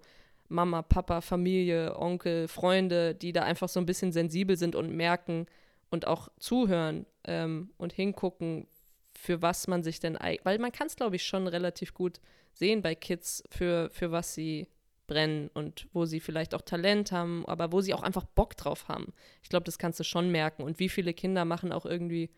[0.49, 5.47] Mama, Papa, Familie, Onkel, Freunde, die da einfach so ein bisschen sensibel sind und merken
[5.91, 8.69] und auch zuhören ähm, und hingucken,
[9.15, 12.21] für was man sich denn eigentlich, weil man kann es, glaube ich, schon relativ gut
[12.53, 14.69] sehen bei Kids, für, für was sie
[15.07, 18.89] brennen und wo sie vielleicht auch Talent haben, aber wo sie auch einfach Bock drauf
[18.89, 19.13] haben.
[19.43, 20.63] Ich glaube, das kannst du schon merken.
[20.63, 22.31] Und wie viele Kinder machen auch irgendwie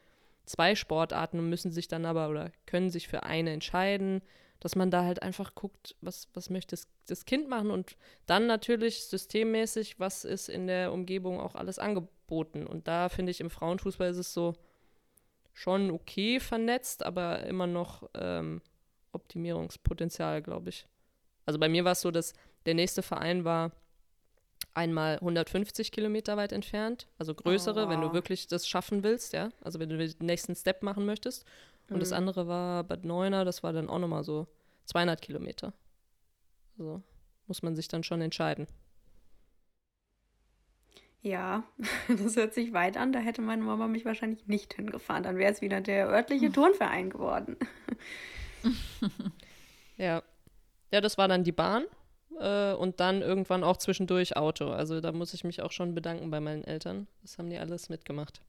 [0.45, 4.23] zwei Sportarten und müssen sich dann aber oder können sich für eine entscheiden,
[4.61, 8.47] dass man da halt einfach guckt, was, was möchte das, das Kind machen und dann
[8.47, 12.67] natürlich systemmäßig, was ist in der Umgebung auch alles angeboten.
[12.67, 14.55] Und da finde ich, im Frauenfußball ist es so
[15.53, 18.63] schon okay vernetzt, aber immer noch ähm,
[19.13, 20.87] Optimierungspotenzial, glaube ich.
[21.47, 22.35] Also bei mir war es so, dass
[22.69, 23.73] der nächste Verein war
[24.75, 29.49] einmal 150 Kilometer weit entfernt, also größere, oh, wenn du wirklich das schaffen willst, ja,
[29.63, 31.47] also wenn du den nächsten Step machen möchtest.
[31.89, 32.01] Und mhm.
[32.01, 34.47] das andere war Bad Neuner, das war dann auch nochmal so
[34.85, 35.73] 200 Kilometer.
[36.79, 37.03] Also
[37.47, 38.67] muss man sich dann schon entscheiden.
[41.23, 41.65] Ja,
[42.09, 43.13] das hört sich weit an.
[43.13, 45.23] Da hätte meine Mama mich wahrscheinlich nicht hingefahren.
[45.23, 47.57] Dann wäre es wieder der örtliche Turnverein geworden.
[49.97, 50.23] ja.
[50.93, 51.85] Ja, das war dann die Bahn
[52.41, 54.69] äh, und dann irgendwann auch zwischendurch Auto.
[54.69, 57.07] Also da muss ich mich auch schon bedanken bei meinen Eltern.
[57.23, 58.41] Das haben die alles mitgemacht.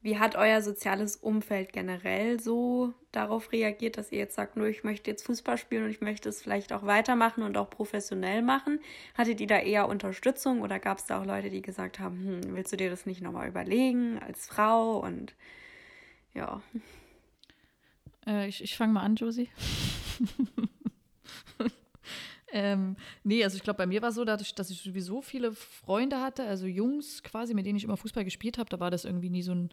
[0.00, 4.84] Wie hat euer soziales Umfeld generell so darauf reagiert, dass ihr jetzt sagt, nur ich
[4.84, 8.78] möchte jetzt Fußball spielen und ich möchte es vielleicht auch weitermachen und auch professionell machen?
[9.16, 12.56] Hattet ihr da eher Unterstützung oder gab es da auch Leute, die gesagt haben, hm,
[12.56, 15.34] willst du dir das nicht nochmal überlegen als Frau und
[16.32, 16.62] ja.
[18.24, 19.48] Äh, ich ich fange mal an, Josie.
[22.52, 25.52] Ähm, nee, also ich glaube, bei mir war es so, dadurch, dass ich sowieso viele
[25.52, 29.04] Freunde hatte, also Jungs quasi, mit denen ich immer Fußball gespielt habe, da war das
[29.04, 29.70] irgendwie nie so ein,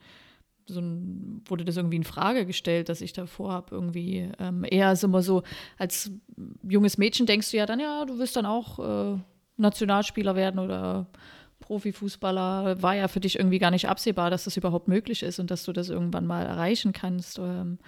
[0.68, 4.92] so ein, wurde das irgendwie in Frage gestellt, dass ich da vorhabe, irgendwie ähm, eher
[4.92, 5.44] ist immer so,
[5.78, 6.12] als
[6.68, 9.20] junges Mädchen denkst du ja dann, ja, du wirst dann auch äh,
[9.58, 11.08] Nationalspieler werden oder
[11.60, 12.82] Profifußballer.
[12.82, 15.64] War ja für dich irgendwie gar nicht absehbar, dass das überhaupt möglich ist und dass
[15.64, 17.40] du das irgendwann mal erreichen kannst.
[17.40, 17.80] Ähm,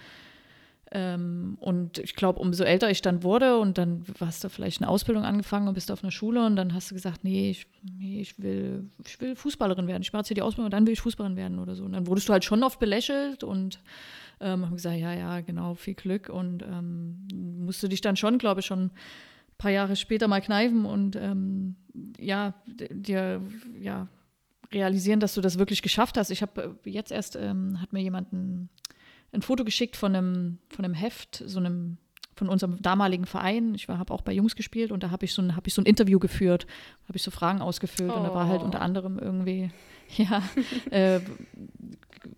[0.90, 4.88] ähm, und ich glaube, umso älter ich dann wurde und dann hast du vielleicht eine
[4.88, 8.20] Ausbildung angefangen und bist auf einer Schule und dann hast du gesagt, nee, ich, nee,
[8.20, 10.02] ich, will, ich will Fußballerin werden.
[10.02, 11.84] Ich mache jetzt hier die Ausbildung und dann will ich Fußballerin werden oder so.
[11.84, 13.80] Und dann wurdest du halt schon oft belächelt und
[14.40, 16.30] ähm, haben gesagt, ja, ja, genau, viel Glück.
[16.30, 18.90] Und ähm, musst du dich dann schon, glaube ich, schon ein
[19.58, 21.76] paar Jahre später mal kneifen und ähm,
[22.18, 23.42] ja, dir
[23.78, 24.08] ja,
[24.72, 26.30] realisieren, dass du das wirklich geschafft hast.
[26.30, 28.68] Ich habe äh, jetzt erst, ähm, hat mir jemanden
[29.32, 31.98] ein Foto geschickt von einem, von einem Heft, so einem
[32.38, 33.74] von unserem damaligen Verein.
[33.74, 35.82] Ich habe auch bei Jungs gespielt und da habe ich, so ein, hab ich so
[35.82, 36.66] ein Interview geführt,
[37.08, 38.16] habe ich so Fragen ausgefüllt oh.
[38.16, 38.82] und da war halt unter oh.
[38.82, 39.70] anderem irgendwie,
[40.16, 40.42] ja,
[40.90, 41.20] äh,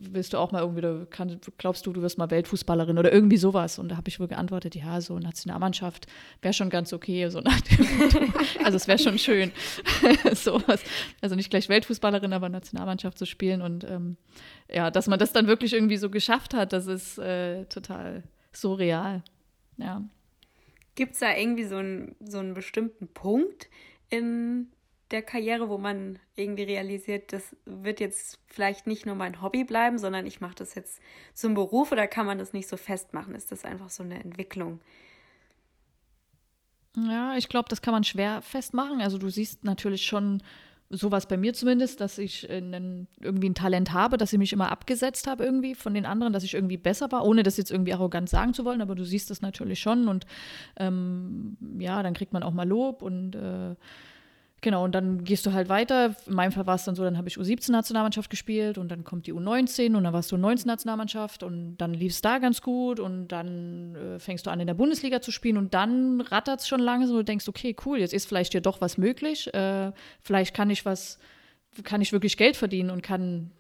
[0.01, 3.79] willst du auch mal irgendwie, kann, glaubst du, du wirst mal Weltfußballerin oder irgendwie sowas?
[3.79, 6.07] Und da habe ich wohl geantwortet, ja, so Nationalmannschaft
[6.41, 7.87] wäre schon ganz okay, so nach dem
[8.65, 9.53] Also es wäre schon schön,
[10.35, 10.83] sowas.
[11.21, 14.17] Also nicht gleich Weltfußballerin, aber Nationalmannschaft zu spielen und ähm,
[14.73, 19.23] ja, dass man das dann wirklich irgendwie so geschafft hat, das ist äh, total surreal.
[19.77, 20.03] Ja.
[20.95, 23.69] Gibt es da irgendwie so, ein, so einen bestimmten Punkt
[24.09, 24.69] in
[25.11, 29.99] der Karriere, wo man irgendwie realisiert, das wird jetzt vielleicht nicht nur mein Hobby bleiben,
[29.99, 31.01] sondern ich mache das jetzt
[31.35, 33.35] zum Beruf oder kann man das nicht so festmachen?
[33.35, 34.81] Ist das einfach so eine Entwicklung?
[36.97, 39.01] Ja, ich glaube, das kann man schwer festmachen.
[39.01, 40.43] Also du siehst natürlich schon
[40.91, 44.73] sowas bei mir zumindest, dass ich einen, irgendwie ein Talent habe, dass ich mich immer
[44.73, 47.95] abgesetzt habe irgendwie von den anderen, dass ich irgendwie besser war, ohne das jetzt irgendwie
[47.95, 50.27] arrogant sagen zu wollen, aber du siehst das natürlich schon und
[50.77, 53.77] ähm, ja, dann kriegt man auch mal Lob und äh,
[54.63, 56.15] Genau, und dann gehst du halt weiter.
[56.27, 59.27] In meinem Fall war es dann so, dann habe ich U17-Nationalmannschaft gespielt und dann kommt
[59.27, 63.29] die U19 und dann warst du U19-Nationalmannschaft und dann lief es da ganz gut und
[63.29, 66.81] dann äh, fängst du an, in der Bundesliga zu spielen und dann rattert es schon
[66.81, 69.53] langsam und du denkst, okay, cool, jetzt ist vielleicht dir doch was möglich.
[69.55, 71.19] Äh, vielleicht kann ich was
[71.85, 73.53] kann ich wirklich Geld verdienen und kann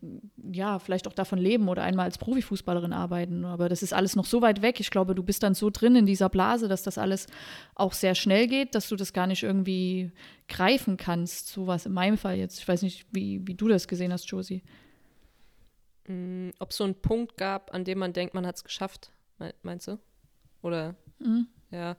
[0.53, 3.45] ja vielleicht auch davon leben oder einmal als Profifußballerin arbeiten.
[3.45, 4.81] Aber das ist alles noch so weit weg.
[4.81, 7.27] Ich glaube, du bist dann so drin in dieser Blase, dass das alles
[7.75, 10.11] auch sehr schnell geht, dass du das gar nicht irgendwie
[10.49, 11.49] greifen kannst.
[11.49, 12.59] So was in meinem Fall jetzt.
[12.59, 14.63] Ich weiß nicht, wie, wie du das gesehen hast, Josie.
[16.09, 19.13] Mm, ob es so einen Punkt gab, an dem man denkt, man hat es geschafft,
[19.63, 19.99] meinst du?
[20.63, 20.97] Oder?
[21.21, 21.47] Mhm.
[21.71, 21.97] Ja.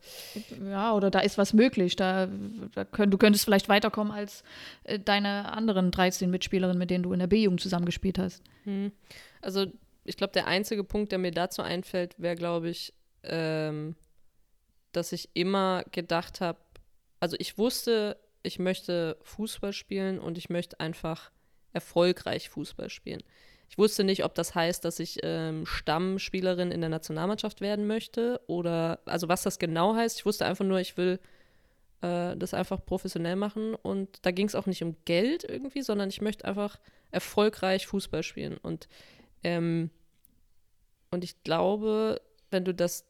[0.70, 1.96] Ja, oder da ist was möglich.
[1.96, 2.28] Da,
[2.74, 4.44] da könnt, du könntest vielleicht weiterkommen als
[4.84, 8.44] äh, deine anderen 13 Mitspielerinnen, mit denen du in der B-Jugend zusammengespielt hast.
[8.64, 8.92] Hm.
[9.42, 9.68] Also,
[10.04, 13.96] ich glaube, der einzige Punkt, der mir dazu einfällt, wäre, glaube ich, ähm,
[14.92, 16.60] dass ich immer gedacht habe,
[17.20, 21.32] also ich wusste, ich möchte Fußball spielen und ich möchte einfach
[21.72, 23.24] erfolgreich Fußball spielen.
[23.72, 28.40] Ich wusste nicht, ob das heißt, dass ich ähm, Stammspielerin in der Nationalmannschaft werden möchte
[28.48, 30.20] oder also was das genau heißt.
[30.20, 31.20] Ich wusste einfach nur, ich will
[32.02, 36.10] äh, das einfach professionell machen und da ging es auch nicht um Geld irgendwie, sondern
[36.10, 36.80] ich möchte einfach
[37.12, 38.88] erfolgreich Fußball spielen und
[39.44, 39.90] ähm,
[41.12, 43.06] Und ich glaube, wenn du das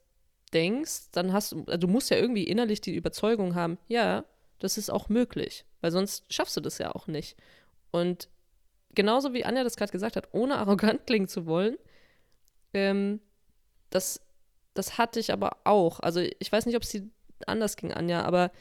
[0.54, 4.26] denkst, dann hast du, also du musst ja irgendwie innerlich die Überzeugung haben, ja,
[4.60, 7.36] das ist auch möglich, weil sonst schaffst du das ja auch nicht.
[7.92, 8.28] Und
[8.96, 11.78] genauso wie Anja das gerade gesagt hat, ohne arrogant klingen zu wollen,
[12.74, 13.20] ähm,
[13.90, 14.22] das,
[14.74, 16.00] das hatte ich aber auch.
[16.00, 17.08] Also ich weiß nicht, ob es dir
[17.48, 18.52] anders ging, Anja, aber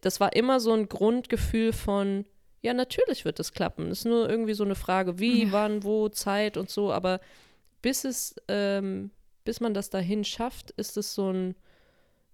[0.00, 2.24] das war immer so ein Grundgefühl von,
[2.62, 3.90] ja, natürlich wird das klappen.
[3.90, 5.52] Es ist nur irgendwie so eine Frage, wie, ja.
[5.52, 7.20] wann, wo, Zeit und so, aber
[7.82, 9.10] bis es, ähm,
[9.44, 11.54] bis man das dahin schafft, ist es so ein,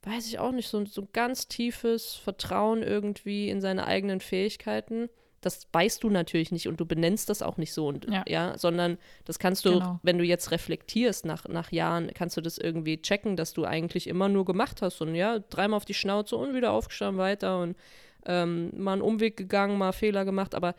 [0.03, 5.09] weiß ich auch nicht, so, so ein ganz tiefes Vertrauen irgendwie in seine eigenen Fähigkeiten
[5.43, 8.57] das weißt du natürlich nicht und du benennst das auch nicht so und ja, ja
[8.57, 10.01] sondern das kannst du, genau.
[10.03, 14.07] wenn du jetzt reflektierst nach, nach Jahren, kannst du das irgendwie checken, dass du eigentlich
[14.07, 17.77] immer nur gemacht hast und ja, dreimal auf die Schnauze und wieder aufgestanden weiter und
[18.25, 20.75] ähm, mal einen Umweg gegangen, mal Fehler gemacht, aber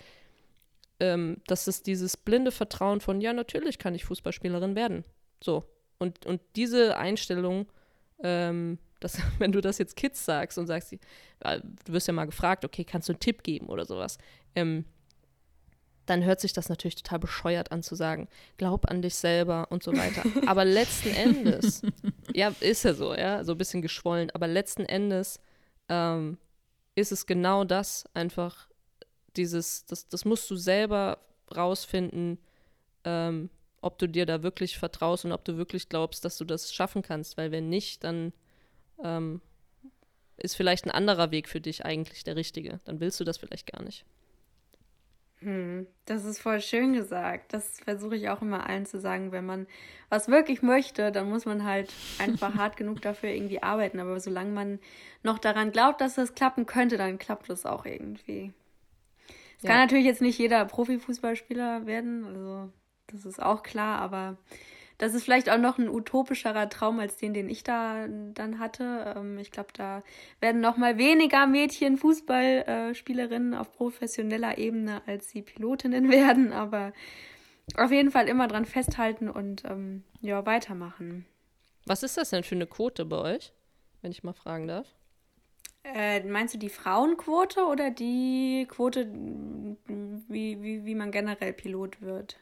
[1.00, 5.04] ähm, das ist dieses blinde Vertrauen von, ja, natürlich kann ich Fußballspielerin werden.
[5.44, 5.66] So.
[6.00, 7.68] Und, und diese Einstellung,
[8.24, 12.66] ähm, dass, wenn du das jetzt Kids sagst und sagst, du wirst ja mal gefragt,
[12.66, 14.18] okay, kannst du einen Tipp geben oder sowas,
[14.56, 14.86] ähm,
[16.06, 19.84] dann hört sich das natürlich total bescheuert an zu sagen, glaub an dich selber und
[19.84, 20.24] so weiter.
[20.48, 21.82] Aber letzten Endes,
[22.34, 25.40] ja, ist ja so, ja, so ein bisschen geschwollen, aber letzten Endes
[25.88, 26.38] ähm,
[26.96, 28.68] ist es genau das, einfach
[29.38, 31.20] dieses, das, das musst du selber
[31.56, 32.38] rausfinden,
[33.06, 33.50] ähm,
[33.82, 37.02] ob du dir da wirklich vertraust und ob du wirklich glaubst, dass du das schaffen
[37.02, 38.34] kannst, weil wenn nicht, dann
[39.04, 39.42] ähm,
[40.38, 42.80] ist vielleicht ein anderer Weg für dich eigentlich der richtige.
[42.86, 44.06] Dann willst du das vielleicht gar nicht.
[45.40, 47.54] Hm, das ist voll schön gesagt.
[47.54, 49.32] Das versuche ich auch immer allen zu sagen.
[49.32, 49.68] Wenn man
[50.10, 54.00] was wirklich möchte, dann muss man halt einfach hart genug dafür irgendwie arbeiten.
[54.00, 54.80] Aber solange man
[55.22, 58.54] noch daran glaubt, dass das klappen könnte, dann klappt das auch irgendwie.
[59.58, 59.70] Es ja.
[59.70, 62.70] kann natürlich jetzt nicht jeder Profifußballspieler werden, also
[63.08, 64.38] das ist auch klar, aber
[64.98, 69.14] das ist vielleicht auch noch ein utopischerer Traum als den, den ich da dann hatte.
[69.18, 70.04] Ähm, ich glaube, da
[70.40, 76.54] werden noch mal weniger Mädchen Fußballspielerinnen auf professioneller Ebene, als sie Pilotinnen werden.
[76.54, 76.94] Aber
[77.78, 81.26] auf jeden Fall immer dran festhalten und ähm, ja, weitermachen.
[81.86, 83.54] Was ist das denn für eine Quote bei euch,
[84.02, 84.88] wenn ich mal fragen darf?
[85.84, 92.38] Äh, meinst du die Frauenquote oder die Quote, wie, wie, wie man generell Pilot wird?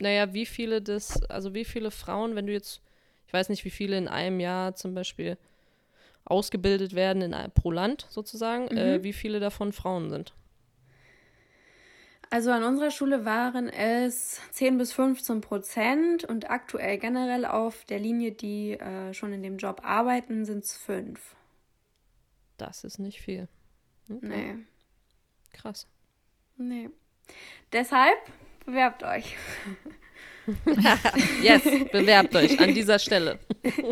[0.00, 2.80] Naja, wie viele das, also wie viele Frauen, wenn du jetzt,
[3.26, 5.36] ich weiß nicht, wie viele in einem Jahr zum Beispiel
[6.24, 9.00] ausgebildet werden in, pro Land sozusagen, äh, mhm.
[9.00, 10.34] äh, wie viele davon Frauen sind?
[12.30, 17.98] Also an unserer Schule waren es 10 bis 15 Prozent und aktuell generell auf der
[17.98, 21.34] Linie, die äh, schon in dem Job arbeiten, sind es fünf.
[22.58, 23.48] Das ist nicht viel.
[24.10, 24.18] Okay.
[24.20, 24.54] Nee.
[25.52, 25.86] Krass.
[26.58, 26.90] Nee.
[27.72, 28.18] Deshalb
[28.68, 29.36] bewerbt euch.
[31.42, 33.38] yes, bewerbt euch an dieser Stelle.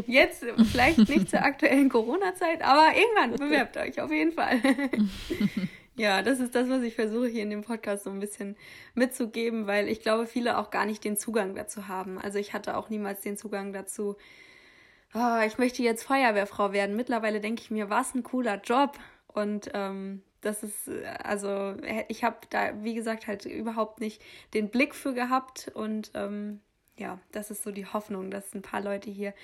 [0.07, 4.61] Jetzt vielleicht nicht zur aktuellen Corona-Zeit, aber irgendwann bewerbt euch, auf jeden Fall.
[5.97, 8.57] ja, das ist das, was ich versuche hier in dem Podcast so ein bisschen
[8.95, 12.19] mitzugeben, weil ich glaube, viele auch gar nicht den Zugang dazu haben.
[12.19, 14.17] Also ich hatte auch niemals den Zugang dazu,
[15.15, 16.97] oh, ich möchte jetzt Feuerwehrfrau werden.
[16.97, 18.99] Mittlerweile denke ich mir, was ein cooler Job.
[19.29, 21.75] Und ähm, das ist, äh, also
[22.09, 24.23] ich habe da, wie gesagt, halt überhaupt nicht
[24.55, 26.61] den Blick für gehabt und ähm,
[26.97, 29.35] ja, das ist so die Hoffnung, dass ein paar Leute hier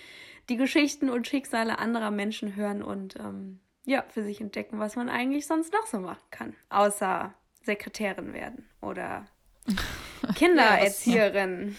[0.49, 5.09] die Geschichten und Schicksale anderer Menschen hören und ähm, ja, für sich entdecken, was man
[5.09, 9.27] eigentlich sonst noch so machen kann, außer Sekretärin werden oder
[10.37, 11.69] Kindererzieherin.
[11.69, 11.75] ja,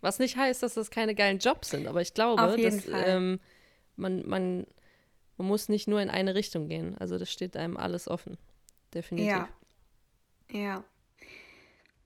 [0.00, 3.40] was, nicht heißt, dass das keine geilen Jobs sind, aber ich glaube, dass ähm,
[3.96, 4.66] man, man
[5.36, 6.96] man muss nicht nur in eine Richtung gehen.
[6.98, 8.38] Also das steht einem alles offen.
[8.94, 9.28] Definitiv.
[9.30, 9.48] Ja.
[10.50, 10.84] Ja.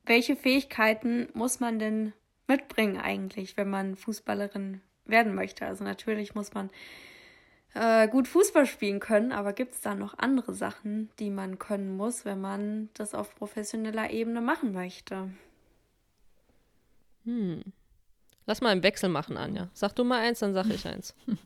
[0.04, 2.12] Welche Fähigkeiten muss man denn
[2.48, 5.66] mitbringen eigentlich, wenn man Fußballerin werden möchte?
[5.66, 6.70] Also natürlich muss man
[7.74, 11.96] äh, gut Fußball spielen können, aber gibt es da noch andere Sachen, die man können
[11.96, 15.30] muss, wenn man das auf professioneller Ebene machen möchte?
[17.24, 17.62] Hm.
[18.46, 19.68] Lass mal einen Wechsel machen, Anja.
[19.74, 21.14] Sag du mal eins, dann sag ich eins.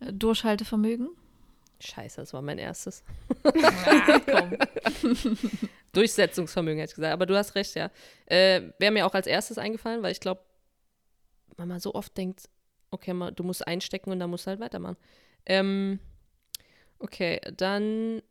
[0.00, 1.10] Durchhaltevermögen.
[1.80, 3.02] Scheiße, das war mein erstes.
[3.54, 4.50] Ja,
[5.92, 7.12] Durchsetzungsvermögen, hätte ich gesagt.
[7.12, 7.90] Aber du hast recht, ja.
[8.26, 10.42] Äh, Wäre mir auch als erstes eingefallen, weil ich glaube,
[11.56, 12.48] man mal so oft denkt,
[12.90, 14.96] okay, mal, du musst einstecken und dann musst du halt weitermachen.
[15.46, 16.00] Ähm,
[16.98, 18.22] okay, dann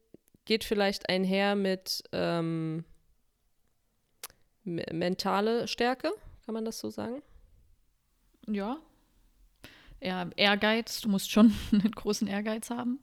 [0.45, 2.85] geht vielleicht einher mit ähm,
[4.63, 6.11] mentale Stärke,
[6.45, 7.21] kann man das so sagen?
[8.47, 8.77] Ja,
[9.99, 11.01] eher Ehrgeiz.
[11.01, 12.99] Du musst schon einen großen Ehrgeiz haben.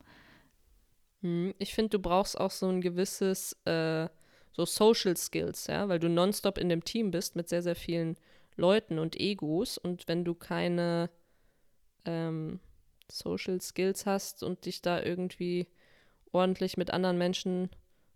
[1.23, 4.09] Hm, ich finde, du brauchst auch so ein gewisses, äh,
[4.53, 8.17] so Social Skills, ja, weil du nonstop in dem Team bist mit sehr, sehr vielen
[8.57, 9.79] Leuten und Egos.
[9.79, 11.11] Und wenn du keine
[12.05, 12.61] ähm,
[13.11, 15.69] Social Skills hast und dich da irgendwie
[16.33, 17.71] ordentlich mit anderen Menschen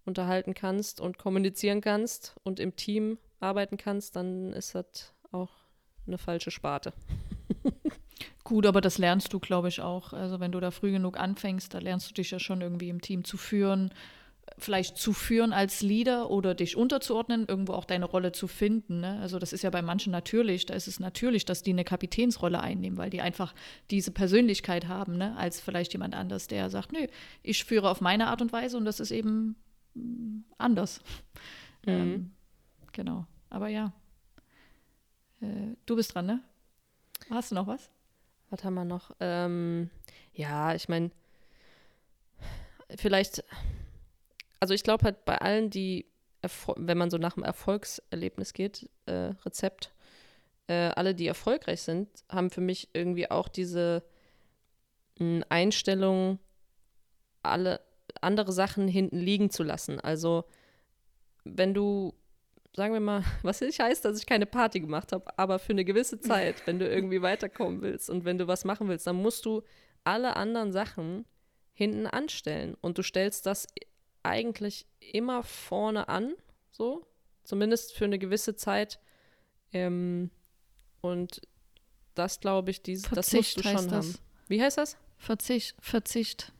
[0.04, 5.50] unterhalten kannst und kommunizieren kannst und im Team arbeiten kannst, dann ist das auch
[6.06, 6.92] eine falsche Sparte.
[8.50, 10.12] Gut, aber das lernst du, glaube ich, auch.
[10.12, 13.00] Also wenn du da früh genug anfängst, da lernst du dich ja schon irgendwie im
[13.00, 13.94] Team zu führen,
[14.58, 19.02] vielleicht zu führen als Leader oder dich unterzuordnen, irgendwo auch deine Rolle zu finden.
[19.02, 19.20] Ne?
[19.20, 22.60] Also das ist ja bei manchen natürlich, da ist es natürlich, dass die eine Kapitänsrolle
[22.60, 23.54] einnehmen, weil die einfach
[23.92, 25.36] diese Persönlichkeit haben, ne?
[25.36, 27.06] als vielleicht jemand anders, der sagt, nö,
[27.44, 29.54] ich führe auf meine Art und Weise und das ist eben
[30.58, 31.02] anders.
[31.86, 31.92] Mhm.
[31.92, 32.30] Ähm,
[32.90, 33.26] genau.
[33.48, 33.92] Aber ja.
[35.40, 36.42] Äh, du bist dran, ne?
[37.30, 37.92] Hast du noch was?
[38.50, 39.12] Was haben wir noch?
[39.20, 39.90] Ähm,
[40.34, 41.10] ja, ich meine,
[42.96, 43.44] vielleicht,
[44.58, 46.06] also ich glaube halt bei allen, die,
[46.76, 49.92] wenn man so nach dem Erfolgserlebnis geht, äh, Rezept,
[50.66, 54.02] äh, alle, die erfolgreich sind, haben für mich irgendwie auch diese
[55.18, 56.38] mh, hm, Einstellung,
[57.42, 57.80] alle
[58.20, 60.00] andere Sachen hinten liegen zu lassen.
[60.00, 60.44] Also
[61.44, 62.14] wenn du
[62.74, 65.84] sagen wir mal, was nicht heißt, dass ich keine Party gemacht habe, aber für eine
[65.84, 69.44] gewisse Zeit, wenn du irgendwie weiterkommen willst und wenn du was machen willst, dann musst
[69.44, 69.62] du
[70.04, 71.26] alle anderen Sachen
[71.72, 72.76] hinten anstellen.
[72.80, 73.66] Und du stellst das
[74.22, 76.34] eigentlich immer vorne an,
[76.70, 77.06] so,
[77.42, 79.00] zumindest für eine gewisse Zeit.
[79.72, 80.30] Ähm,
[81.00, 81.40] und
[82.14, 84.14] das glaube ich, dieses, das musst du schon haben.
[84.48, 84.96] Wie heißt das?
[85.16, 85.76] Verzicht.
[85.80, 86.52] Verzicht.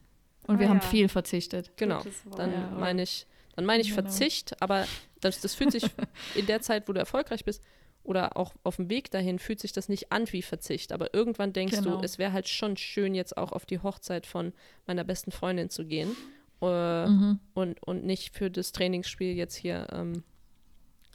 [0.47, 0.69] Und ah, wir ja.
[0.71, 1.71] haben viel verzichtet.
[1.77, 2.03] Genau.
[2.35, 4.01] Dann ja, meine ich, dann meine ich genau.
[4.01, 4.87] Verzicht, aber
[5.21, 5.83] das, das fühlt sich
[6.35, 7.63] in der Zeit, wo du erfolgreich bist,
[8.03, 10.91] oder auch auf dem Weg dahin fühlt sich das nicht an wie Verzicht.
[10.91, 11.97] Aber irgendwann denkst genau.
[11.97, 14.53] du, es wäre halt schon schön, jetzt auch auf die Hochzeit von
[14.87, 16.15] meiner besten Freundin zu gehen.
[16.61, 17.39] Äh, mhm.
[17.53, 20.23] und, und nicht für das Trainingsspiel jetzt hier, ähm,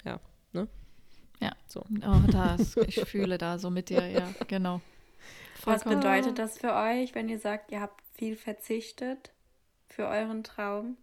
[0.04, 0.20] ja,
[0.52, 0.66] ne?
[1.40, 1.52] Ja.
[1.68, 1.84] So.
[2.04, 4.80] Oh, das, ich fühle da so mit dir, ja, genau.
[5.64, 9.32] Was bedeutet das für euch, wenn ihr sagt, ihr habt viel verzichtet
[9.88, 10.96] für euren Traum?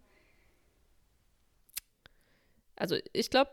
[2.76, 3.50] Also ich glaube,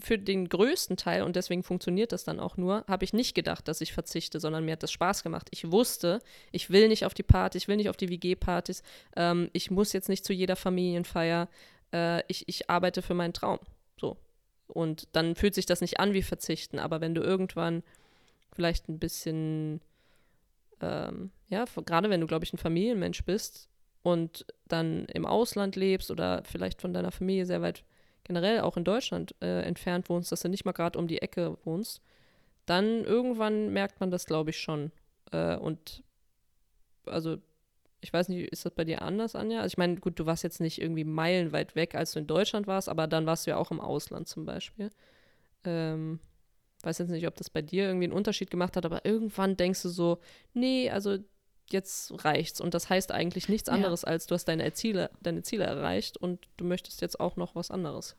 [0.00, 3.68] für den größten Teil, und deswegen funktioniert das dann auch nur, habe ich nicht gedacht,
[3.68, 5.48] dass ich verzichte, sondern mir hat das Spaß gemacht.
[5.50, 6.20] Ich wusste,
[6.52, 8.82] ich will nicht auf die Party, ich will nicht auf die WG-Partys,
[9.16, 11.48] ähm, ich muss jetzt nicht zu jeder Familienfeier,
[11.92, 13.58] äh, ich, ich arbeite für meinen Traum.
[13.98, 14.16] So.
[14.66, 17.82] Und dann fühlt sich das nicht an wie Verzichten, aber wenn du irgendwann
[18.52, 19.80] vielleicht ein bisschen,
[20.80, 23.68] ähm, ja, gerade wenn du, glaube ich, ein Familienmensch bist
[24.02, 27.84] und dann im Ausland lebst oder vielleicht von deiner Familie sehr weit
[28.26, 31.56] generell auch in Deutschland äh, entfernt wohnst, dass du nicht mal gerade um die Ecke
[31.64, 32.02] wohnst,
[32.66, 34.90] dann irgendwann merkt man das, glaube ich, schon.
[35.32, 36.02] Äh, und
[37.06, 37.38] also,
[38.00, 39.60] ich weiß nicht, ist das bei dir anders, Anja?
[39.60, 42.66] Also ich meine, gut, du warst jetzt nicht irgendwie meilenweit weg, als du in Deutschland
[42.66, 44.90] warst, aber dann warst du ja auch im Ausland zum Beispiel.
[45.64, 46.18] Ähm,
[46.82, 49.82] weiß jetzt nicht, ob das bei dir irgendwie einen Unterschied gemacht hat, aber irgendwann denkst
[49.82, 50.18] du so,
[50.52, 51.18] nee, also
[51.70, 52.60] jetzt reicht's.
[52.60, 54.08] Und das heißt eigentlich nichts anderes, ja.
[54.08, 57.70] als du hast deine Ziele, deine Ziele erreicht und du möchtest jetzt auch noch was
[57.70, 58.16] anderes.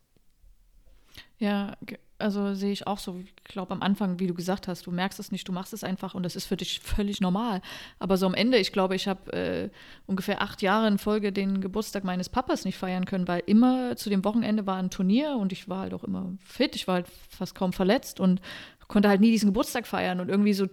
[1.40, 1.78] Ja,
[2.20, 3.20] also sehe ich auch so.
[3.20, 5.84] Ich glaube, am Anfang, wie du gesagt hast, du merkst es nicht, du machst es
[5.84, 7.62] einfach und das ist für dich völlig normal.
[8.00, 9.70] Aber so am Ende, ich glaube, ich habe äh,
[10.08, 14.10] ungefähr acht Jahre in Folge den Geburtstag meines Papas nicht feiern können, weil immer zu
[14.10, 16.76] dem Wochenende war ein Turnier und ich war halt auch immer fit.
[16.76, 18.42] Ich war halt fast kaum verletzt und
[18.88, 20.20] konnte halt nie diesen Geburtstag feiern.
[20.20, 20.68] Und irgendwie so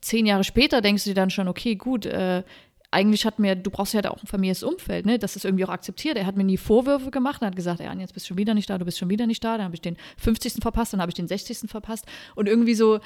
[0.00, 2.42] zehn Jahre später denkst du dir dann schon, okay, gut, äh,
[2.90, 5.18] eigentlich hat mir, du brauchst ja auch ein familiäres Umfeld, ne?
[5.18, 6.16] Das ist irgendwie auch akzeptiert.
[6.16, 8.54] Er hat mir nie Vorwürfe gemacht, er hat gesagt, ja, jetzt bist du schon wieder
[8.54, 9.58] nicht da, du bist schon wieder nicht da.
[9.58, 10.54] Dann habe ich den 50.
[10.62, 11.68] verpasst, dann habe ich den 60.
[11.70, 12.06] verpasst.
[12.34, 13.00] Und irgendwie so,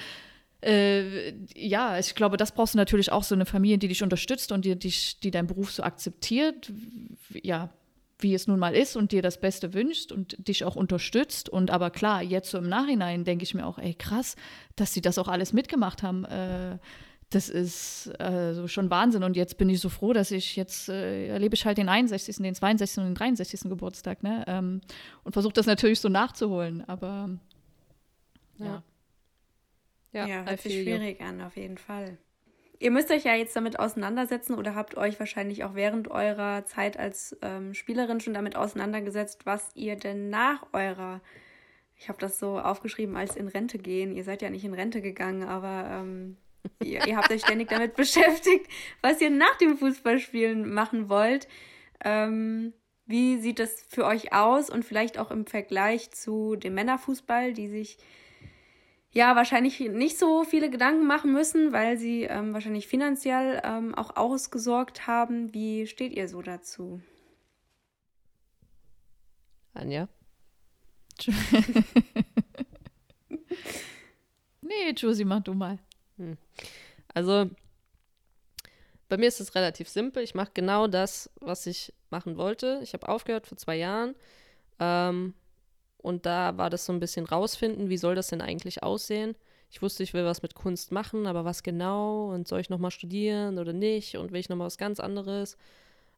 [0.64, 4.52] äh, ja, ich glaube, das brauchst du natürlich auch so eine Familie, die dich unterstützt
[4.52, 6.72] und die, dich, die deinen Beruf so akzeptiert.
[7.42, 7.70] Ja,
[8.22, 11.48] wie es nun mal ist und dir das Beste wünscht und dich auch unterstützt.
[11.48, 14.36] Und aber klar, jetzt so im Nachhinein denke ich mir auch, ey, krass,
[14.76, 16.24] dass sie das auch alles mitgemacht haben.
[16.24, 16.78] Äh,
[17.30, 19.24] das ist äh, schon Wahnsinn.
[19.24, 22.36] Und jetzt bin ich so froh, dass ich jetzt äh, erlebe ich halt den 61.,
[22.36, 22.98] den 62.
[22.98, 23.62] und den 63.
[23.62, 24.44] Geburtstag, ne?
[24.46, 24.80] Ähm,
[25.24, 26.86] und versuche das natürlich so nachzuholen.
[26.86, 27.30] Aber
[28.58, 28.82] ja.
[30.12, 32.18] Ja, ja hört sich schwierig an, auf jeden Fall.
[32.82, 36.98] Ihr müsst euch ja jetzt damit auseinandersetzen oder habt euch wahrscheinlich auch während eurer Zeit
[36.98, 41.20] als ähm, Spielerin schon damit auseinandergesetzt, was ihr denn nach eurer,
[41.94, 44.16] ich habe das so aufgeschrieben, als in Rente gehen.
[44.16, 46.36] Ihr seid ja nicht in Rente gegangen, aber ähm,
[46.82, 48.66] ihr, ihr, habt euch ständig damit beschäftigt,
[49.00, 51.46] was ihr nach dem Fußballspielen machen wollt.
[52.04, 52.72] Ähm,
[53.06, 57.68] wie sieht das für euch aus und vielleicht auch im Vergleich zu dem Männerfußball, die
[57.68, 57.98] sich
[59.12, 64.16] ja wahrscheinlich nicht so viele Gedanken machen müssen, weil sie ähm, wahrscheinlich finanziell ähm, auch
[64.16, 65.52] ausgesorgt haben.
[65.54, 67.00] Wie steht ihr so dazu?
[69.74, 70.08] Anja?
[74.72, 75.78] Nee, Josie, mach du mal.
[76.16, 76.38] Hm.
[77.12, 77.50] Also,
[79.08, 80.22] bei mir ist es relativ simpel.
[80.22, 82.80] Ich mache genau das, was ich machen wollte.
[82.82, 84.14] Ich habe aufgehört vor zwei Jahren.
[84.78, 85.34] Ähm,
[86.02, 89.34] und da war das so ein bisschen rausfinden, wie soll das denn eigentlich aussehen.
[89.70, 92.90] Ich wusste, ich will was mit Kunst machen, aber was genau und soll ich nochmal
[92.90, 95.56] studieren oder nicht und will ich nochmal was ganz anderes.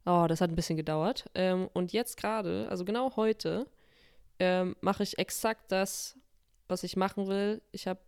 [0.07, 1.27] Oh, das hat ein bisschen gedauert.
[1.35, 3.67] Ähm, und jetzt gerade, also genau heute,
[4.39, 6.17] ähm, mache ich exakt das,
[6.69, 7.63] was ich machen will.
[7.73, 8.01] Ich habe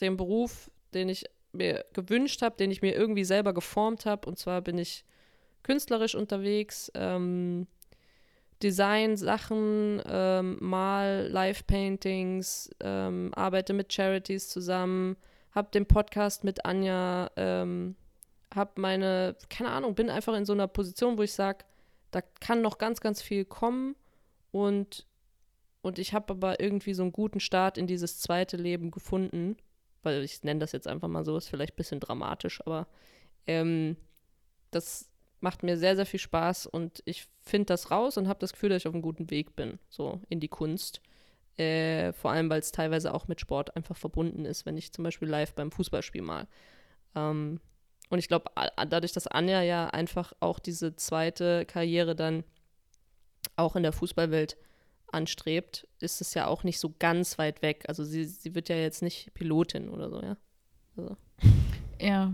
[0.00, 4.28] den Beruf, den ich mir gewünscht habe, den ich mir irgendwie selber geformt habe.
[4.28, 5.04] Und zwar bin ich
[5.62, 7.66] künstlerisch unterwegs, ähm,
[8.64, 15.16] Design-Sachen, ähm, mal Live-Paintings, ähm, arbeite mit Charities zusammen,
[15.52, 17.94] habe den Podcast mit Anja, ähm,
[18.54, 21.66] habe meine, keine Ahnung, bin einfach in so einer Position, wo ich sage,
[22.10, 23.96] da kann noch ganz, ganz viel kommen
[24.50, 25.06] und,
[25.82, 29.58] und ich habe aber irgendwie so einen guten Start in dieses zweite Leben gefunden,
[30.02, 32.86] weil ich nenne das jetzt einfach mal so, ist vielleicht ein bisschen dramatisch, aber
[33.46, 33.98] ähm,
[34.70, 35.10] das
[35.44, 38.70] macht mir sehr, sehr viel Spaß und ich finde das raus und habe das Gefühl,
[38.70, 41.02] dass ich auf einem guten Weg bin, so in die Kunst.
[41.56, 45.04] Äh, vor allem, weil es teilweise auch mit Sport einfach verbunden ist, wenn ich zum
[45.04, 46.48] Beispiel live beim Fußballspiel mal.
[47.14, 47.60] Ähm,
[48.08, 48.50] und ich glaube,
[48.88, 52.42] dadurch, dass Anja ja einfach auch diese zweite Karriere dann
[53.56, 54.56] auch in der Fußballwelt
[55.12, 57.84] anstrebt, ist es ja auch nicht so ganz weit weg.
[57.86, 60.36] Also sie, sie wird ja jetzt nicht Pilotin oder so, ja.
[60.96, 61.16] Also.
[62.00, 62.32] Ja,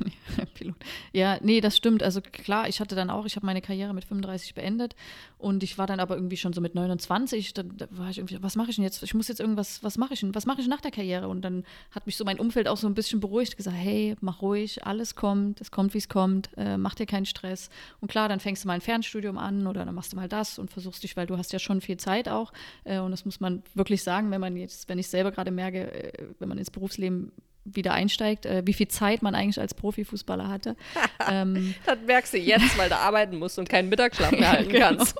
[0.54, 0.76] Pilot.
[1.12, 2.02] Ja, nee, das stimmt.
[2.02, 4.94] Also klar, ich hatte dann auch, ich habe meine Karriere mit 35 beendet
[5.38, 8.42] und ich war dann aber irgendwie schon so mit 29, dann da war ich irgendwie,
[8.42, 9.02] was mache ich denn jetzt?
[9.02, 10.34] Ich muss jetzt irgendwas, was mache ich denn?
[10.34, 11.28] Was mache ich nach der Karriere?
[11.28, 14.42] Und dann hat mich so mein Umfeld auch so ein bisschen beruhigt, gesagt, hey, mach
[14.42, 17.70] ruhig, alles kommt, es kommt, wie es kommt, äh, mach dir keinen Stress.
[18.00, 20.58] Und klar, dann fängst du mal ein Fernstudium an oder dann machst du mal das
[20.58, 22.52] und versuchst dich, weil du hast ja schon viel Zeit auch.
[22.84, 25.92] Äh, und das muss man wirklich sagen, wenn man jetzt, wenn ich selber gerade merke,
[25.92, 27.32] äh, wenn man ins Berufsleben
[27.64, 30.76] wieder einsteigt, äh, wie viel Zeit man eigentlich als Profifußballer hatte.
[31.30, 34.88] ähm, das merkst du jetzt, weil du arbeiten musst und keinen Mittagsschlaf mehr halten genau.
[34.88, 35.16] kannst.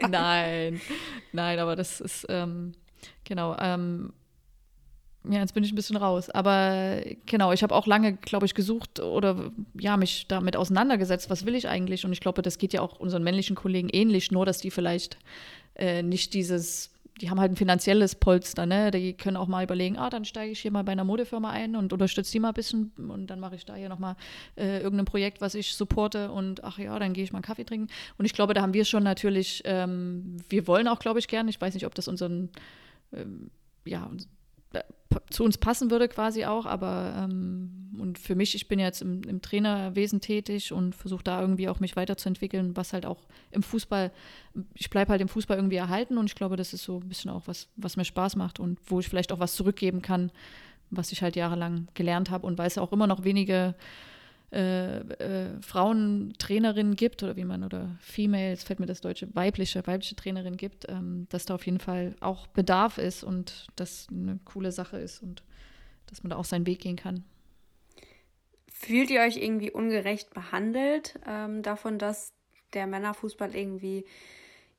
[0.10, 0.80] nein,
[1.32, 2.72] nein, aber das ist, ähm,
[3.24, 4.12] genau, ähm,
[5.28, 6.30] ja, jetzt bin ich ein bisschen raus.
[6.30, 11.46] Aber genau, ich habe auch lange, glaube ich, gesucht oder ja, mich damit auseinandergesetzt, was
[11.46, 12.04] will ich eigentlich?
[12.04, 15.18] Und ich glaube, das geht ja auch unseren männlichen Kollegen ähnlich, nur dass die vielleicht
[15.76, 16.91] äh, nicht dieses
[17.22, 18.90] die haben halt ein finanzielles Polster, ne?
[18.90, 21.76] Die können auch mal überlegen, ah, dann steige ich hier mal bei einer Modefirma ein
[21.76, 24.16] und unterstütze die mal ein bisschen und dann mache ich da hier nochmal
[24.56, 27.64] äh, irgendein Projekt, was ich supporte und ach ja, dann gehe ich mal einen Kaffee
[27.64, 27.86] trinken.
[28.18, 31.48] Und ich glaube, da haben wir schon natürlich, ähm, wir wollen auch, glaube ich, gerne,
[31.48, 32.50] ich weiß nicht, ob das unseren,
[33.12, 33.52] ähm,
[33.84, 34.10] ja,
[35.30, 39.22] zu uns passen würde quasi auch, aber ähm, und für mich, ich bin jetzt im,
[39.24, 43.18] im Trainerwesen tätig und versuche da irgendwie auch mich weiterzuentwickeln, was halt auch
[43.50, 44.10] im Fußball,
[44.74, 47.30] ich bleibe halt im Fußball irgendwie erhalten und ich glaube, das ist so ein bisschen
[47.30, 50.30] auch was, was mir Spaß macht und wo ich vielleicht auch was zurückgeben kann,
[50.90, 53.74] was ich halt jahrelang gelernt habe und weil es auch immer noch wenige
[54.52, 59.86] äh, äh, Frauentrainerinnen gibt oder wie man oder Female, jetzt fällt mir das deutsche weibliche,
[59.86, 64.38] weibliche Trainerin gibt, ähm, dass da auf jeden Fall auch Bedarf ist und das eine
[64.44, 65.42] coole Sache ist und
[66.06, 67.24] dass man da auch seinen Weg gehen kann.
[68.68, 72.34] Fühlt ihr euch irgendwie ungerecht behandelt ähm, davon, dass
[72.74, 74.04] der Männerfußball irgendwie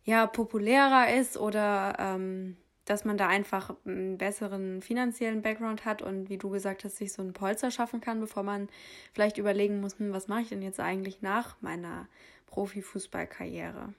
[0.04, 6.30] ja populärer ist oder ähm, dass man da einfach einen besseren finanziellen Background hat und
[6.30, 8.70] wie du gesagt hast, sich so ein Polster schaffen kann, bevor man
[9.14, 12.08] vielleicht überlegen muss, hm, was mache ich denn jetzt eigentlich nach meiner
[12.48, 13.94] Profifußballkarriere?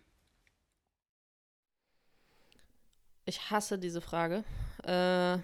[3.24, 4.45] Ich hasse diese Frage.
[4.87, 5.39] Äh,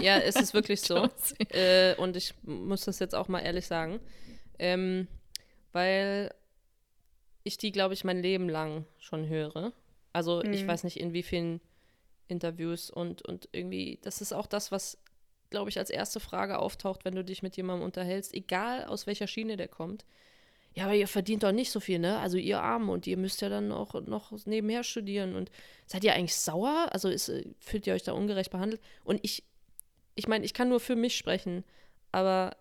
[0.00, 1.08] ja, es ist wirklich so.
[1.50, 3.98] äh, und ich muss das jetzt auch mal ehrlich sagen.
[4.60, 5.08] Ähm,
[5.72, 6.32] weil
[7.42, 9.72] ich die, glaube ich, mein Leben lang schon höre.
[10.12, 10.52] Also mhm.
[10.52, 11.60] ich weiß nicht, in wie vielen
[12.32, 14.98] Interviews und, und irgendwie, das ist auch das, was,
[15.50, 19.26] glaube ich, als erste Frage auftaucht, wenn du dich mit jemandem unterhältst, egal aus welcher
[19.26, 20.04] Schiene der kommt.
[20.74, 22.18] Ja, aber ihr verdient doch nicht so viel, ne?
[22.18, 25.50] Also ihr Armen und ihr müsst ja dann auch noch nebenher studieren und
[25.86, 26.88] seid ihr eigentlich sauer?
[26.90, 27.30] Also ist,
[27.60, 28.80] fühlt ihr euch da ungerecht behandelt?
[29.04, 29.44] Und ich,
[30.14, 31.62] ich meine, ich kann nur für mich sprechen,
[32.10, 32.56] aber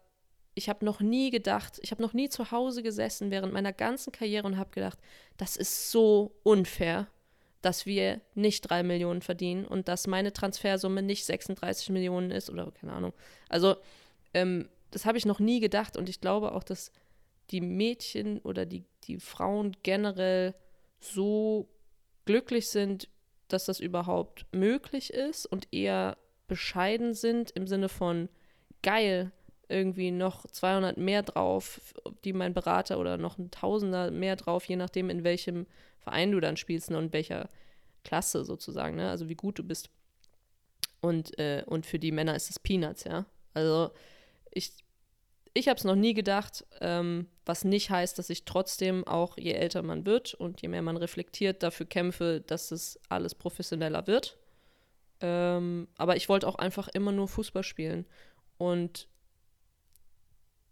[0.56, 4.12] ich habe noch nie gedacht, ich habe noch nie zu Hause gesessen während meiner ganzen
[4.12, 5.00] Karriere und habe gedacht,
[5.38, 7.08] das ist so unfair
[7.62, 12.72] dass wir nicht drei Millionen verdienen und dass meine Transfersumme nicht 36 Millionen ist oder
[12.72, 13.14] keine Ahnung.
[13.50, 13.76] Also,
[14.34, 16.92] ähm, das habe ich noch nie gedacht und ich glaube auch, dass
[17.52, 20.54] die Mädchen oder die, die Frauen generell
[21.00, 21.68] so
[22.26, 23.10] glücklich sind,
[23.48, 28.30] dass das überhaupt möglich ist und eher bescheiden sind im Sinne von
[28.82, 29.32] geil,
[29.72, 31.82] irgendwie noch 200 mehr drauf,
[32.24, 35.66] die mein Berater oder noch ein Tausender mehr drauf, je nachdem, in welchem
[36.00, 37.50] Verein du dann spielst ne, und welcher
[38.04, 39.10] Klasse sozusagen, ne?
[39.10, 39.90] also wie gut du bist.
[41.00, 43.26] Und, äh, und für die Männer ist es Peanuts, ja.
[43.54, 43.92] Also
[44.52, 44.72] ich,
[45.54, 49.54] ich habe es noch nie gedacht, ähm, was nicht heißt, dass ich trotzdem auch, je
[49.54, 54.38] älter man wird und je mehr man reflektiert, dafür kämpfe, dass es alles professioneller wird.
[55.22, 58.06] Ähm, aber ich wollte auch einfach immer nur Fußball spielen.
[58.58, 59.08] Und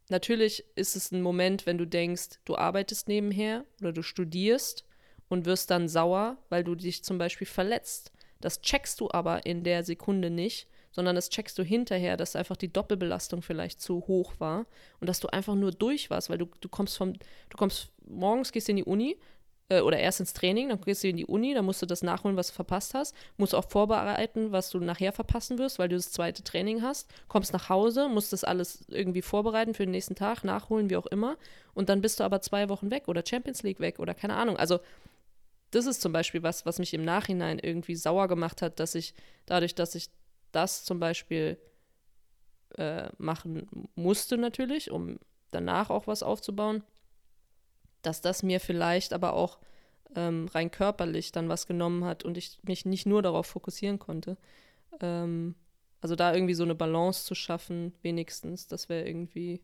[0.09, 4.85] natürlich ist es ein Moment, wenn du denkst, du arbeitest nebenher oder du studierst
[5.29, 8.11] und wirst dann sauer, weil du dich zum Beispiel verletzt.
[8.41, 12.57] Das checkst du aber in der Sekunde nicht, sondern das checkst du hinterher, dass einfach
[12.57, 14.65] die Doppelbelastung vielleicht zu hoch war
[14.99, 18.51] und dass du einfach nur durch warst, weil du, du kommst vom, du kommst morgens,
[18.51, 19.17] gehst in die Uni,
[19.69, 22.03] äh, oder erst ins Training, dann gehst du in die Uni, dann musst du das
[22.03, 25.95] nachholen, was du verpasst hast, musst auch vorbereiten, was du nachher verpassen wirst, weil du
[25.95, 30.15] das zweite Training hast, kommst nach Hause, musst das alles irgendwie vorbereiten für den nächsten
[30.15, 31.37] Tag, nachholen, wie auch immer,
[31.73, 34.57] und dann bist du aber zwei Wochen weg oder Champions League weg oder keine Ahnung.
[34.57, 34.79] Also
[35.71, 39.13] das ist zum Beispiel was, was mich im Nachhinein irgendwie sauer gemacht hat, dass ich
[39.45, 40.09] dadurch, dass ich
[40.51, 41.57] das zum Beispiel
[42.75, 45.19] äh, machen musste natürlich, um
[45.51, 46.83] danach auch was aufzubauen,
[48.01, 49.59] dass das mir vielleicht aber auch
[50.15, 54.37] ähm, rein körperlich dann was genommen hat und ich mich nicht nur darauf fokussieren konnte.
[55.01, 55.55] Ähm,
[56.01, 59.61] also da irgendwie so eine Balance zu schaffen, wenigstens, das wäre irgendwie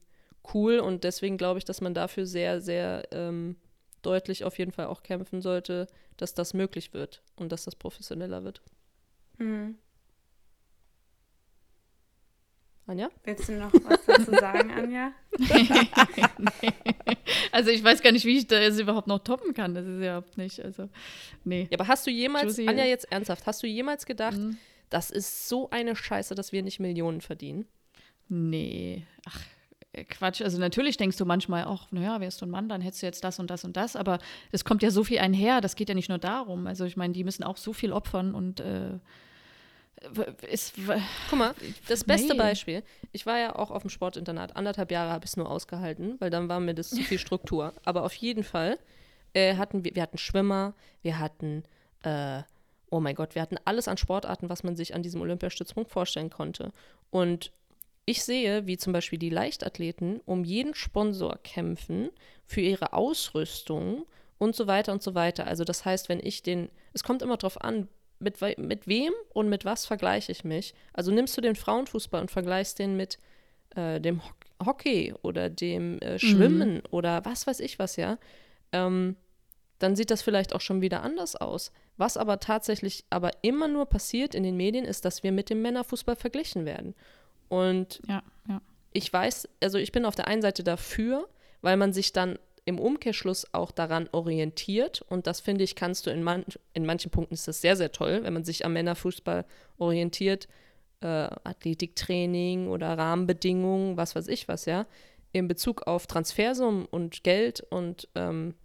[0.53, 3.55] cool und deswegen glaube ich, dass man dafür sehr, sehr ähm,
[4.01, 8.43] deutlich auf jeden Fall auch kämpfen sollte, dass das möglich wird und dass das professioneller
[8.43, 8.61] wird.
[9.37, 9.77] Mhm.
[12.87, 13.09] Anja?
[13.23, 15.11] Willst du noch was dazu sagen, Anja?
[15.39, 16.71] nee.
[17.51, 19.73] Also ich weiß gar nicht, wie ich das überhaupt noch toppen kann.
[19.73, 20.59] Das ist überhaupt nicht.
[20.63, 20.89] Also,
[21.45, 21.67] nee.
[21.71, 24.57] Ja, aber hast du jemals, Josie, Anja, jetzt ernsthaft, hast du jemals gedacht, mhm.
[24.89, 27.65] das ist so eine Scheiße, dass wir nicht Millionen verdienen?
[28.27, 29.05] Nee.
[29.25, 29.39] Ach,
[29.93, 30.41] äh, Quatsch.
[30.41, 33.23] Also natürlich denkst du manchmal auch, naja, wärst du ein Mann, dann hättest du jetzt
[33.23, 34.19] das und das und das, aber
[34.51, 36.67] es kommt ja so viel einher, das geht ja nicht nur darum.
[36.67, 38.99] Also ich meine, die müssen auch so viel opfern und äh,
[40.49, 40.73] ist,
[41.29, 41.53] Guck mal,
[41.87, 42.37] das beste nee.
[42.37, 42.83] Beispiel.
[43.11, 44.55] Ich war ja auch auf dem Sportinternat.
[44.55, 47.73] Anderthalb Jahre habe ich es nur ausgehalten, weil dann war mir das zu viel Struktur.
[47.85, 48.77] Aber auf jeden Fall
[49.33, 51.63] äh, hatten wir, wir hatten Schwimmer, wir hatten,
[52.03, 52.41] äh,
[52.89, 56.29] oh mein Gott, wir hatten alles an Sportarten, was man sich an diesem Olympiastützpunkt vorstellen
[56.29, 56.71] konnte.
[57.09, 57.51] Und
[58.05, 62.09] ich sehe, wie zum Beispiel die Leichtathleten um jeden Sponsor kämpfen
[62.45, 64.05] für ihre Ausrüstung
[64.37, 65.47] und so weiter und so weiter.
[65.47, 67.87] Also das heißt, wenn ich den, es kommt immer darauf an,
[68.19, 70.73] mit, mit wem und mit was vergleiche ich mich?
[70.93, 73.19] Also nimmst du den Frauenfußball und vergleichst den mit
[73.75, 74.21] äh, dem
[74.63, 76.83] Hockey oder dem äh, Schwimmen mhm.
[76.91, 78.17] oder was weiß ich was, ja,
[78.71, 79.15] ähm,
[79.79, 81.71] dann sieht das vielleicht auch schon wieder anders aus.
[81.97, 85.61] Was aber tatsächlich aber immer nur passiert in den Medien, ist, dass wir mit dem
[85.61, 86.95] Männerfußball verglichen werden.
[87.49, 88.61] Und ja, ja.
[88.93, 91.27] ich weiß, also ich bin auf der einen Seite dafür,
[91.61, 95.03] weil man sich dann im Umkehrschluss auch daran orientiert.
[95.07, 96.43] Und das finde ich, kannst du in, man
[96.73, 99.45] in manchen Punkten ist das sehr, sehr toll, wenn man sich am Männerfußball
[99.77, 100.47] orientiert.
[101.01, 104.87] Äh, Athletiktraining oder Rahmenbedingungen, was weiß ich was, ja.
[105.31, 108.55] In Bezug auf Transfersummen und Geld und ähm,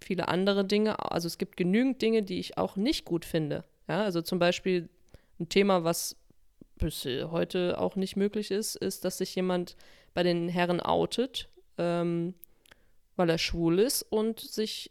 [0.00, 1.10] viele andere Dinge.
[1.10, 3.64] Also es gibt genügend Dinge, die ich auch nicht gut finde.
[3.88, 4.88] Ja, also zum Beispiel
[5.40, 6.16] ein Thema, was
[6.76, 9.76] bis heute auch nicht möglich ist, ist, dass sich jemand
[10.14, 11.48] bei den Herren outet.
[11.78, 12.34] Ähm,
[13.20, 14.90] weil er schwul ist und sich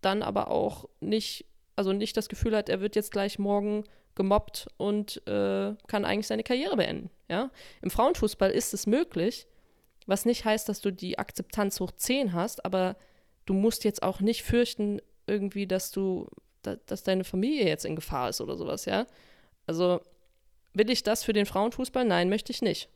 [0.00, 1.44] dann aber auch nicht,
[1.74, 3.82] also nicht das Gefühl hat, er wird jetzt gleich morgen
[4.14, 7.10] gemobbt und äh, kann eigentlich seine Karriere beenden.
[7.28, 7.50] Ja?
[7.82, 9.48] Im Frauenfußball ist es möglich,
[10.06, 12.96] was nicht heißt, dass du die Akzeptanz hoch 10 hast, aber
[13.44, 16.28] du musst jetzt auch nicht fürchten, irgendwie, dass du,
[16.62, 19.04] da, dass deine Familie jetzt in Gefahr ist oder sowas, ja.
[19.66, 20.00] Also
[20.74, 22.04] will ich das für den Frauenfußball?
[22.04, 22.88] Nein, möchte ich nicht.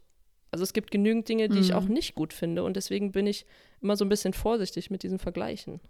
[0.53, 1.63] Also es gibt genügend Dinge, die mhm.
[1.63, 1.95] ich auch mhm.
[1.95, 3.47] nicht gut finde und deswegen bin ich
[3.81, 5.81] immer so ein bisschen vorsichtig mit diesen Vergleichen.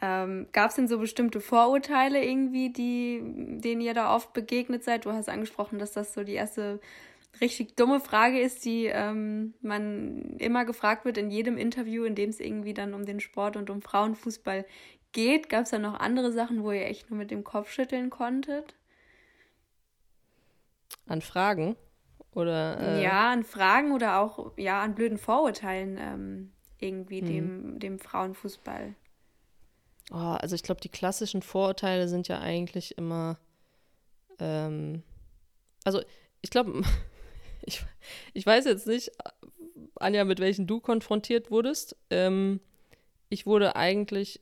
[0.00, 3.20] Ähm, Gab es denn so bestimmte Vorurteile irgendwie, die,
[3.60, 5.04] denen ihr da oft begegnet seid?
[5.04, 6.80] Du hast angesprochen, dass das so die erste
[7.40, 12.30] richtig dumme Frage ist, die ähm, man immer gefragt wird in jedem Interview, in dem
[12.30, 14.64] es irgendwie dann um den Sport und um Frauenfußball
[15.12, 15.48] geht.
[15.50, 18.74] Gab es da noch andere Sachen, wo ihr echt nur mit dem Kopf schütteln konntet?
[21.06, 21.76] An Fragen?
[22.38, 27.26] Oder, äh, ja, an Fragen oder auch ja, an blöden Vorurteilen ähm, irgendwie mhm.
[27.26, 28.94] dem, dem Frauenfußball.
[30.12, 33.40] Oh, also ich glaube, die klassischen Vorurteile sind ja eigentlich immer,
[34.38, 35.02] ähm,
[35.82, 36.00] also
[36.40, 36.82] ich glaube,
[37.62, 37.84] ich,
[38.34, 39.10] ich weiß jetzt nicht,
[39.96, 41.96] Anja, mit welchen du konfrontiert wurdest.
[42.08, 42.60] Ähm,
[43.30, 44.40] ich wurde eigentlich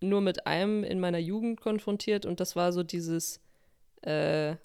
[0.00, 3.42] nur mit einem in meiner Jugend konfrontiert und das war so dieses,
[4.00, 4.56] äh,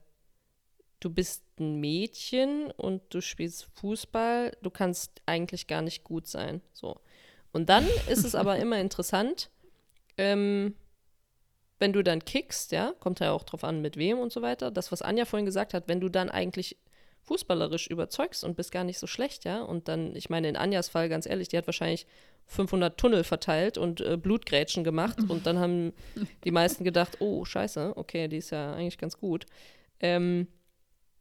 [1.02, 6.62] du bist ein Mädchen und du spielst Fußball, du kannst eigentlich gar nicht gut sein.
[6.74, 7.00] So.
[7.52, 9.50] Und dann ist es aber immer interessant,
[10.18, 10.76] ähm,
[11.80, 14.72] wenn du dann kickst, ja, kommt ja auch drauf an, mit wem und so weiter,
[14.72, 16.78] das, was Anja vorhin gesagt hat, wenn du dann eigentlich
[17.24, 20.90] fußballerisch überzeugst und bist gar nicht so schlecht, ja, und dann, ich meine, in Anjas
[20.90, 22.06] Fall, ganz ehrlich, die hat wahrscheinlich
[22.46, 25.94] 500 Tunnel verteilt und äh, Blutgrätschen gemacht und dann haben
[26.44, 29.46] die meisten gedacht, oh, scheiße, okay, die ist ja eigentlich ganz gut.
[30.00, 30.48] Ähm,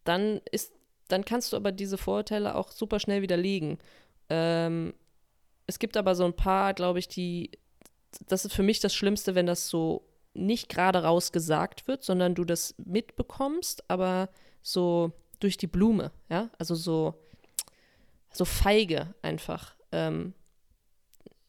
[0.04, 0.72] dann ist,
[1.08, 3.78] dann kannst du aber diese Vorurteile auch super schnell widerlegen.
[4.28, 4.94] Ähm,
[5.66, 7.50] es gibt aber so ein paar, glaube ich, die,
[8.26, 12.34] das ist für mich das Schlimmste, wenn das so nicht gerade raus gesagt wird, sondern
[12.34, 14.30] du das mitbekommst, aber
[14.62, 17.14] so durch die Blume, ja, also so,
[18.32, 19.74] so feige einfach.
[19.90, 20.34] Ähm,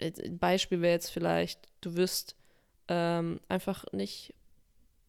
[0.01, 2.36] ein Beispiel wäre jetzt vielleicht, du wirst
[2.88, 4.34] ähm, einfach nicht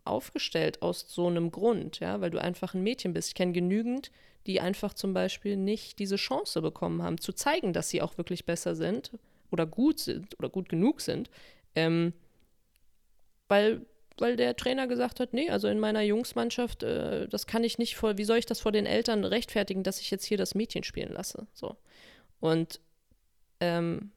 [0.04, 3.28] aufgestellt aus so einem Grund, ja, weil du einfach ein Mädchen bist.
[3.28, 4.10] Ich kenne genügend,
[4.46, 8.44] die einfach zum Beispiel nicht diese Chance bekommen haben, zu zeigen, dass sie auch wirklich
[8.44, 9.12] besser sind
[9.50, 11.30] oder gut sind oder gut genug sind,
[11.74, 12.12] ähm,
[13.48, 13.86] weil,
[14.18, 17.96] weil der Trainer gesagt hat, nee, also in meiner Jungsmannschaft, äh, das kann ich nicht
[17.96, 20.84] vor, wie soll ich das vor den Eltern rechtfertigen, dass ich jetzt hier das Mädchen
[20.84, 21.46] spielen lasse?
[21.52, 21.76] So.
[22.40, 22.80] Und
[23.60, 24.10] ähm,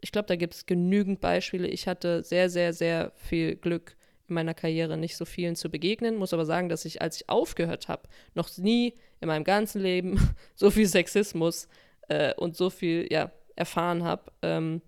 [0.00, 1.68] ich glaube, da gibt es genügend Beispiele.
[1.68, 3.96] Ich hatte sehr, sehr, sehr viel Glück
[4.28, 7.28] in meiner Karriere nicht so vielen zu begegnen, muss aber sagen, dass ich, als ich
[7.28, 10.18] aufgehört habe, noch nie in meinem ganzen Leben
[10.54, 11.68] so viel Sexismus
[12.08, 14.82] äh, und so viel ja, erfahren habe, ähm,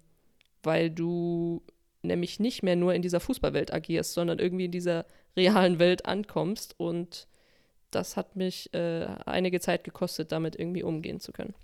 [0.62, 1.62] weil du
[2.02, 6.78] nämlich nicht mehr nur in dieser Fußballwelt agierst, sondern irgendwie in dieser realen Welt ankommst
[6.78, 7.28] und
[7.90, 11.54] das hat mich äh, einige Zeit gekostet, damit irgendwie umgehen zu können.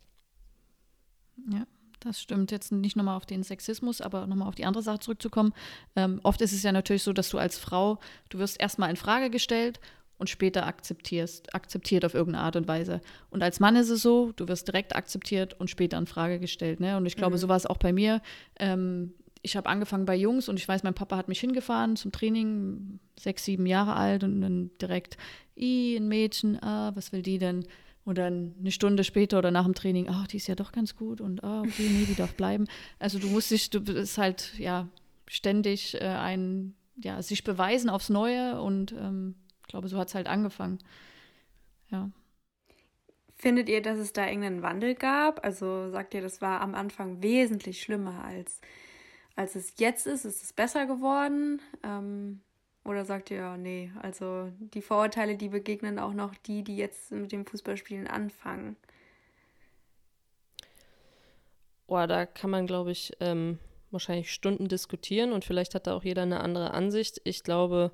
[1.52, 1.66] Ja.
[2.06, 2.52] Das stimmt.
[2.52, 5.52] Jetzt nicht nochmal auf den Sexismus, aber nochmal auf die andere Sache zurückzukommen.
[5.96, 7.98] Ähm, oft ist es ja natürlich so, dass du als Frau,
[8.28, 9.80] du wirst erstmal in Frage gestellt
[10.18, 13.00] und später akzeptierst, akzeptiert auf irgendeine Art und Weise.
[13.30, 16.78] Und als Mann ist es so, du wirst direkt akzeptiert und später in Frage gestellt.
[16.78, 16.96] Ne?
[16.96, 17.40] Und ich glaube, mhm.
[17.40, 18.22] so war es auch bei mir.
[18.60, 22.12] Ähm, ich habe angefangen bei Jungs und ich weiß, mein Papa hat mich hingefahren zum
[22.12, 25.16] Training, sechs, sieben Jahre alt und dann direkt,
[25.56, 27.64] i, ein Mädchen, ah, was will die denn?
[28.06, 30.94] Und dann eine Stunde später oder nach dem Training, ach, die ist ja doch ganz
[30.94, 32.68] gut und ah, okay, nee, die darf bleiben.
[33.00, 34.86] Also du musst dich, du bist halt ja
[35.26, 40.14] ständig äh, ein, ja, sich beweisen aufs Neue und ähm, ich glaube, so hat es
[40.14, 40.78] halt angefangen.
[41.90, 42.12] Ja.
[43.34, 45.44] Findet ihr, dass es da irgendeinen Wandel gab?
[45.44, 48.60] Also sagt ihr, das war am Anfang wesentlich schlimmer als,
[49.34, 50.24] als es jetzt ist?
[50.24, 51.60] Ist es besser geworden?
[51.82, 52.40] Ähm,
[52.86, 57.10] oder sagt ihr, ja, nee, also die Vorurteile, die begegnen auch noch die, die jetzt
[57.10, 58.76] mit dem Fußballspielen anfangen?
[61.86, 63.58] Boah, da kann man, glaube ich, ähm,
[63.90, 67.20] wahrscheinlich Stunden diskutieren und vielleicht hat da auch jeder eine andere Ansicht.
[67.24, 67.92] Ich glaube,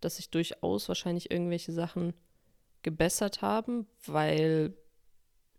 [0.00, 2.14] dass sich durchaus wahrscheinlich irgendwelche Sachen
[2.82, 4.74] gebessert haben, weil,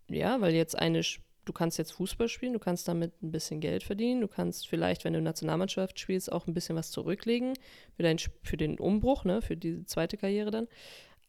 [0.10, 1.02] ja, weil jetzt eine
[1.46, 5.04] du kannst jetzt Fußball spielen, du kannst damit ein bisschen Geld verdienen, du kannst vielleicht,
[5.04, 7.54] wenn du Nationalmannschaft spielst, auch ein bisschen was zurücklegen
[7.96, 10.68] für, dein, für den Umbruch, ne, für die zweite Karriere dann.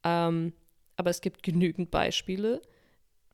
[0.04, 0.52] Ähm,
[0.96, 2.62] aber es gibt genügend Beispiele,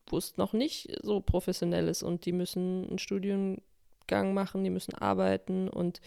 [0.08, 4.94] wo es noch nicht so professionell ist und die müssen einen Studiengang machen, die müssen
[4.94, 6.00] arbeiten und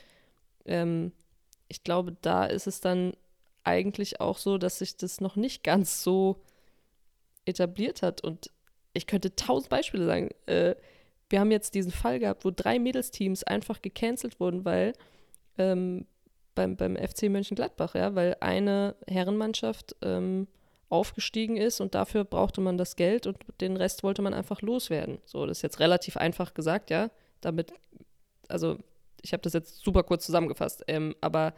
[0.66, 1.14] ähm,
[1.68, 3.14] ich glaube, da ist es dann
[3.64, 6.42] eigentlich auch so, dass sich das noch nicht ganz so
[7.46, 8.52] etabliert hat und
[8.96, 10.30] ich könnte tausend Beispiele sagen.
[10.48, 10.76] Äh,
[11.30, 14.94] wir haben jetzt diesen Fall gehabt, wo drei Mädelsteams einfach gecancelt wurden, weil
[15.58, 16.06] ähm,
[16.54, 20.48] beim, beim FC Mönchengladbach, ja, weil eine Herrenmannschaft ähm,
[20.90, 25.18] aufgestiegen ist und dafür brauchte man das Geld und den Rest wollte man einfach loswerden.
[25.26, 27.10] So, das ist jetzt relativ einfach gesagt, ja.
[27.42, 27.74] Damit,
[28.48, 28.78] also
[29.22, 31.54] ich habe das jetzt super kurz zusammengefasst, ähm, aber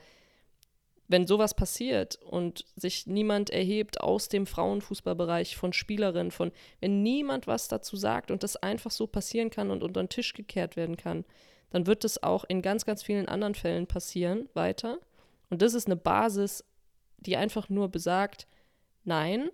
[1.08, 6.51] wenn sowas passiert und sich niemand erhebt aus dem Frauenfußballbereich von Spielerinnen, von
[6.82, 10.34] wenn niemand was dazu sagt und das einfach so passieren kann und unter den Tisch
[10.34, 11.24] gekehrt werden kann,
[11.70, 14.99] dann wird es auch in ganz, ganz vielen anderen Fällen passieren weiter.
[15.49, 16.66] Und das ist eine Basis,
[17.20, 18.47] die einfach nur besagt,
[19.03, 19.49] nein,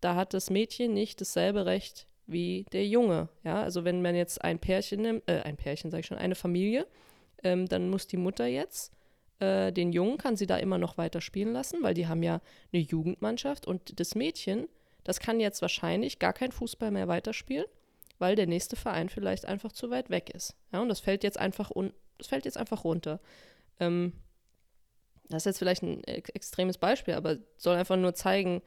[0.00, 3.28] da hat das Mädchen nicht dasselbe Recht wie der Junge.
[3.42, 6.34] Ja, also wenn man jetzt ein Pärchen nimmt, äh, ein Pärchen sage ich schon, eine
[6.34, 6.86] Familie,
[7.42, 8.92] ähm, dann muss die Mutter jetzt
[9.40, 12.40] äh, den Jungen kann sie da immer noch weiter spielen lassen, weil die haben ja
[12.72, 14.68] eine Jugendmannschaft und das Mädchen,
[15.02, 17.66] das kann jetzt wahrscheinlich gar kein Fußball mehr weiterspielen,
[18.18, 20.54] weil der nächste Verein vielleicht einfach zu weit weg ist.
[20.72, 23.20] Ja, und das fällt jetzt einfach, un das fällt jetzt einfach runter.
[23.80, 24.12] Ähm,
[25.28, 28.62] das ist jetzt vielleicht ein ex extremes Beispiel, aber soll einfach nur zeigen,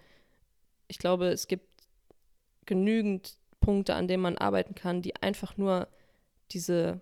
[0.88, 1.65] ich glaube, es gibt
[2.65, 5.88] genügend Punkte, an denen man arbeiten kann, die einfach nur
[6.51, 7.01] diese,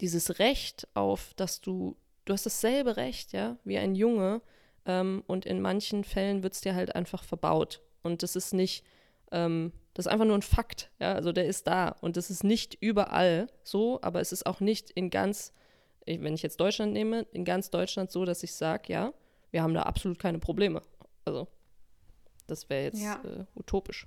[0.00, 1.96] dieses Recht auf, dass du
[2.30, 4.40] du hast dasselbe Recht, ja, wie ein Junge.
[4.86, 7.82] Ähm, und in manchen Fällen wird es dir halt einfach verbaut.
[8.02, 8.84] Und das ist nicht,
[9.32, 11.88] ähm, das ist einfach nur ein Fakt, ja, also der ist da.
[12.00, 15.52] Und das ist nicht überall so, aber es ist auch nicht in ganz,
[16.06, 19.12] wenn ich jetzt Deutschland nehme, in ganz Deutschland so, dass ich sage, ja,
[19.50, 20.82] wir haben da absolut keine Probleme.
[21.24, 21.48] Also,
[22.46, 23.20] das wäre jetzt ja.
[23.24, 24.06] äh, utopisch.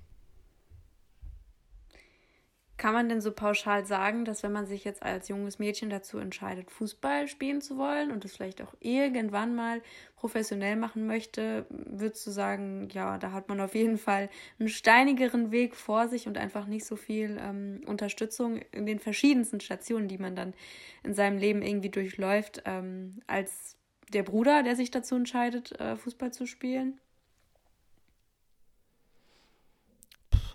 [2.76, 6.18] Kann man denn so pauschal sagen, dass wenn man sich jetzt als junges Mädchen dazu
[6.18, 9.82] entscheidet, Fußball spielen zu wollen und das vielleicht auch irgendwann mal
[10.16, 15.52] professionell machen möchte, würdest du sagen, ja, da hat man auf jeden Fall einen steinigeren
[15.52, 20.18] Weg vor sich und einfach nicht so viel ähm, Unterstützung in den verschiedensten Stationen, die
[20.18, 20.56] man dann
[21.04, 23.78] in seinem Leben irgendwie durchläuft, ähm, als
[24.14, 27.00] der Bruder, der sich dazu entscheidet, äh, Fußball zu spielen?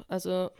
[0.08, 0.50] Also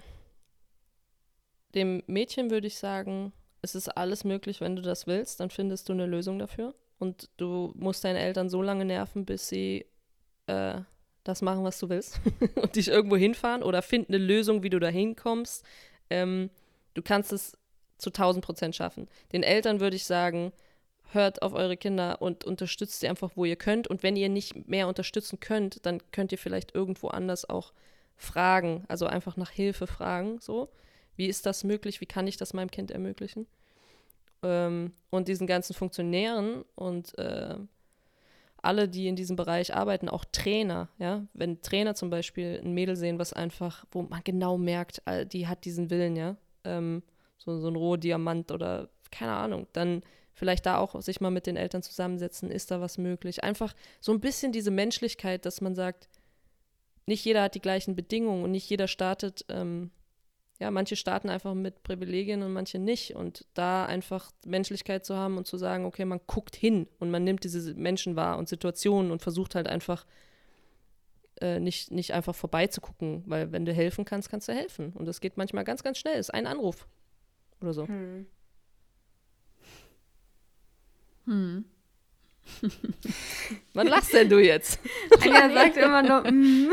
[1.74, 5.88] dem Mädchen würde ich sagen, es ist alles möglich, wenn du das willst, dann findest
[5.88, 6.74] du eine Lösung dafür.
[6.98, 9.86] Und du musst deine Eltern so lange nerven, bis sie
[10.46, 10.80] äh,
[11.24, 12.20] das machen, was du willst.
[12.56, 15.64] und dich irgendwo hinfahren oder find eine Lösung, wie du da hinkommst.
[16.10, 16.50] Ähm,
[16.94, 17.56] du kannst es
[17.98, 19.08] zu 1000 Prozent schaffen.
[19.32, 20.52] Den Eltern würde ich sagen,
[21.12, 23.88] hört auf eure Kinder und unterstützt sie einfach, wo ihr könnt.
[23.88, 27.72] Und wenn ihr nicht mehr unterstützen könnt, dann könnt ihr vielleicht irgendwo anders auch
[28.16, 30.68] fragen, also einfach nach Hilfe fragen, so.
[31.18, 32.00] Wie ist das möglich?
[32.00, 33.48] Wie kann ich das meinem Kind ermöglichen?
[34.44, 37.56] Ähm, und diesen ganzen Funktionären und äh,
[38.62, 42.94] alle, die in diesem Bereich arbeiten, auch Trainer, ja, wenn Trainer zum Beispiel ein Mädel
[42.94, 45.02] sehen, was einfach, wo man genau merkt,
[45.32, 47.02] die hat diesen Willen, ja, ähm,
[47.36, 50.02] so, so ein Rohdiamant oder keine Ahnung, dann
[50.34, 53.42] vielleicht da auch sich mal mit den Eltern zusammensetzen, ist da was möglich?
[53.42, 56.08] Einfach so ein bisschen diese Menschlichkeit, dass man sagt,
[57.06, 59.90] nicht jeder hat die gleichen Bedingungen und nicht jeder startet ähm,
[60.60, 63.14] ja, manche starten einfach mit Privilegien und manche nicht.
[63.14, 67.22] Und da einfach Menschlichkeit zu haben und zu sagen, okay, man guckt hin und man
[67.22, 70.04] nimmt diese Menschen wahr und Situationen und versucht halt einfach
[71.40, 74.92] äh, nicht, nicht einfach vorbeizugucken, weil wenn du helfen kannst, kannst du helfen.
[74.94, 76.18] Und das geht manchmal ganz, ganz schnell.
[76.18, 76.88] Ist ein Anruf
[77.60, 77.86] oder so.
[77.86, 78.26] Hm.
[81.26, 81.64] Hm.
[83.74, 84.80] Was lachst denn du jetzt?
[85.20, 86.70] Anja sagt immer nur, mm.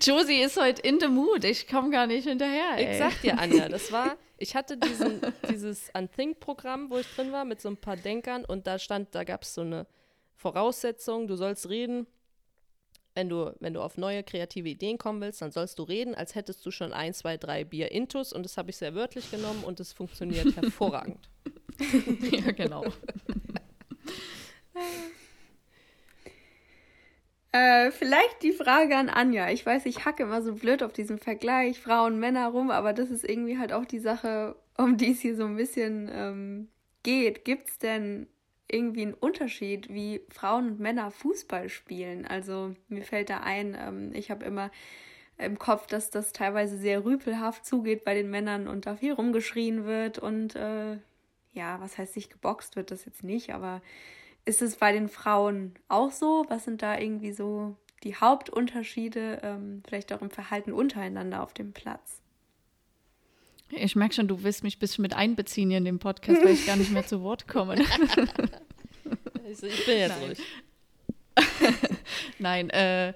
[0.00, 1.44] Josie ist heute in the mood.
[1.44, 2.76] Ich komme gar nicht hinterher.
[2.76, 2.92] Ey.
[2.92, 5.20] Ich sag dir, Anja, das war, ich hatte diesen,
[5.50, 9.24] dieses Unthink-Programm, wo ich drin war, mit so ein paar Denkern und da stand, da
[9.24, 9.86] gab es so eine
[10.36, 12.06] Voraussetzung, du sollst reden.
[13.16, 16.34] Wenn du, wenn du auf neue kreative Ideen kommen willst, dann sollst du reden, als
[16.34, 19.62] hättest du schon ein, zwei, drei Bier Intus und das habe ich sehr wörtlich genommen
[19.62, 21.28] und es funktioniert hervorragend.
[22.32, 22.84] ja, genau.
[27.54, 29.48] Äh, vielleicht die Frage an Anja.
[29.48, 33.10] Ich weiß, ich hacke immer so blöd auf diesen Vergleich Frauen, Männer rum, aber das
[33.10, 36.68] ist irgendwie halt auch die Sache, um die es hier so ein bisschen ähm,
[37.04, 37.44] geht.
[37.44, 38.26] Gibt es denn
[38.66, 42.26] irgendwie einen Unterschied, wie Frauen und Männer Fußball spielen?
[42.26, 44.72] Also mir fällt da ein, ähm, ich habe immer
[45.38, 49.84] im Kopf, dass das teilweise sehr rüpelhaft zugeht bei den Männern und da viel rumgeschrien
[49.84, 50.98] wird und äh,
[51.52, 53.80] ja, was heißt sich geboxt wird das jetzt nicht, aber
[54.44, 56.44] ist es bei den Frauen auch so?
[56.48, 61.72] Was sind da irgendwie so die Hauptunterschiede, ähm, vielleicht auch im Verhalten untereinander auf dem
[61.72, 62.20] Platz?
[63.70, 66.52] Ich merke schon, du willst mich ein bisschen mit einbeziehen hier in den Podcast, weil
[66.52, 67.76] ich gar nicht mehr zu Wort komme.
[69.46, 70.38] Also, ich bin jetzt ruhig.
[72.38, 73.12] Nein, äh,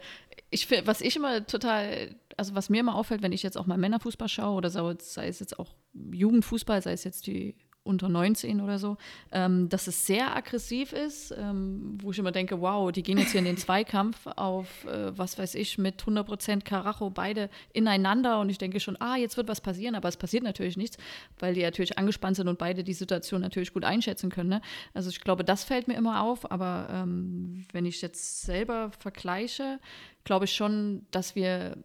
[0.51, 3.79] ich was ich immer total, also was mir immer auffällt, wenn ich jetzt auch mal
[3.79, 8.61] Männerfußball schaue oder so, sei es jetzt auch Jugendfußball, sei es jetzt die unter 19
[8.61, 8.97] oder so,
[9.33, 13.33] ähm, dass es sehr aggressiv ist, ähm, wo ich immer denke, wow, die gehen jetzt
[13.33, 18.51] hier in den Zweikampf auf, äh, was weiß ich, mit 100% Karacho, beide ineinander und
[18.51, 20.99] ich denke schon, ah, jetzt wird was passieren, aber es passiert natürlich nichts,
[21.39, 24.51] weil die natürlich angespannt sind und beide die Situation natürlich gut einschätzen können.
[24.51, 24.61] Ne?
[24.93, 29.81] Also ich glaube, das fällt mir immer auf, aber ähm, wenn ich jetzt selber vergleiche,
[30.25, 31.79] glaube ich schon, dass wir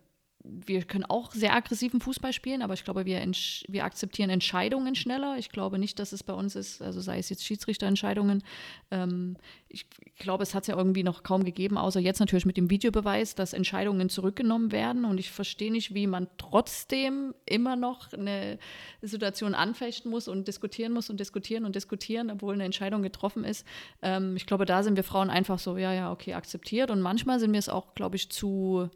[0.44, 3.20] wir können auch sehr aggressiven Fußball spielen, aber ich glaube, wir,
[3.68, 5.38] wir akzeptieren Entscheidungen schneller.
[5.38, 8.44] Ich glaube nicht, dass es bei uns ist, also sei es jetzt Schiedsrichterentscheidungen.
[8.91, 9.38] Ähm,
[9.70, 9.86] ich
[10.18, 13.36] glaube, es hat es ja irgendwie noch kaum gegeben, außer jetzt natürlich mit dem Videobeweis,
[13.36, 15.06] dass Entscheidungen zurückgenommen werden.
[15.06, 18.60] Und ich verstehe nicht, wie man trotzdem immer noch eine
[19.02, 23.66] Situation anfechten muss und diskutieren muss und diskutieren und diskutieren, obwohl eine Entscheidung getroffen ist.
[24.02, 26.91] Ähm, ich glaube, da sind wir Frauen einfach so, ja, ja, okay, akzeptiert.
[26.91, 28.89] Und manchmal sind wir es auch, glaube ich, zu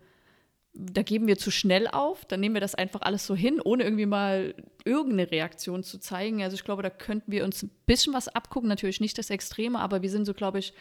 [0.79, 3.83] da geben wir zu schnell auf, dann nehmen wir das einfach alles so hin, ohne
[3.83, 4.53] irgendwie mal
[4.85, 6.43] irgendeine Reaktion zu zeigen.
[6.43, 9.79] Also ich glaube, da könnten wir uns ein bisschen was abgucken, natürlich nicht das Extreme,
[9.79, 10.73] aber wir sind so, glaube ich,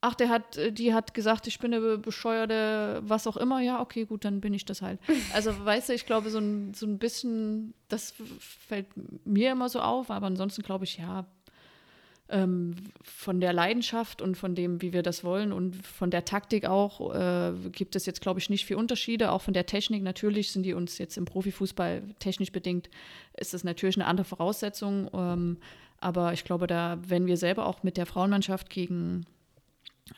[0.00, 4.04] ach, der hat, die hat gesagt, ich bin eine bescheuerte, was auch immer, ja, okay,
[4.04, 4.98] gut, dann bin ich das halt.
[5.32, 8.88] Also, weißt du, ich glaube, so ein, so ein bisschen, das fällt
[9.24, 11.26] mir immer so auf, aber ansonsten glaube ich, ja,
[12.30, 16.64] ähm, von der Leidenschaft und von dem, wie wir das wollen und von der Taktik
[16.64, 19.32] auch, äh, gibt es jetzt, glaube ich, nicht viel Unterschiede.
[19.32, 22.88] Auch von der Technik natürlich sind die uns jetzt im Profifußball technisch bedingt,
[23.36, 25.10] ist das natürlich eine andere Voraussetzung.
[25.12, 25.58] Ähm,
[25.98, 29.26] aber ich glaube, da, wenn wir selber auch mit der Frauenmannschaft gegen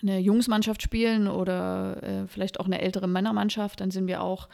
[0.00, 4.48] eine Jungsmannschaft spielen oder äh, vielleicht auch eine ältere Männermannschaft, dann sind wir auch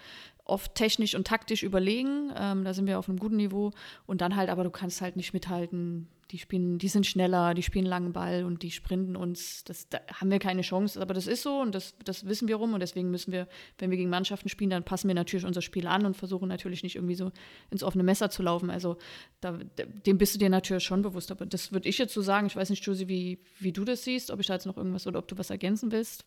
[0.49, 2.33] oft technisch und taktisch überlegen.
[2.37, 3.73] Ähm, da sind wir auf einem guten Niveau.
[4.07, 6.09] Und dann halt, aber du kannst halt nicht mithalten.
[6.31, 9.65] Die spielen, die sind schneller, die spielen langen Ball und die sprinten uns.
[9.65, 11.01] Das, da haben wir keine Chance.
[11.01, 12.75] Aber das ist so und das, das wissen wir rum.
[12.75, 13.47] Und deswegen müssen wir,
[13.79, 16.83] wenn wir gegen Mannschaften spielen, dann passen wir natürlich unser Spiel an und versuchen natürlich
[16.83, 17.31] nicht irgendwie so
[17.71, 18.71] ins offene Messer zu laufen.
[18.71, 18.97] Also
[19.41, 21.31] da, dem bist du dir natürlich schon bewusst.
[21.31, 22.47] Aber das würde ich jetzt so sagen.
[22.47, 25.07] Ich weiß nicht, Josie, wie, wie du das siehst, ob ich da jetzt noch irgendwas
[25.07, 26.27] oder ob du was ergänzen willst.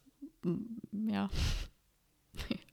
[0.91, 1.29] Ja.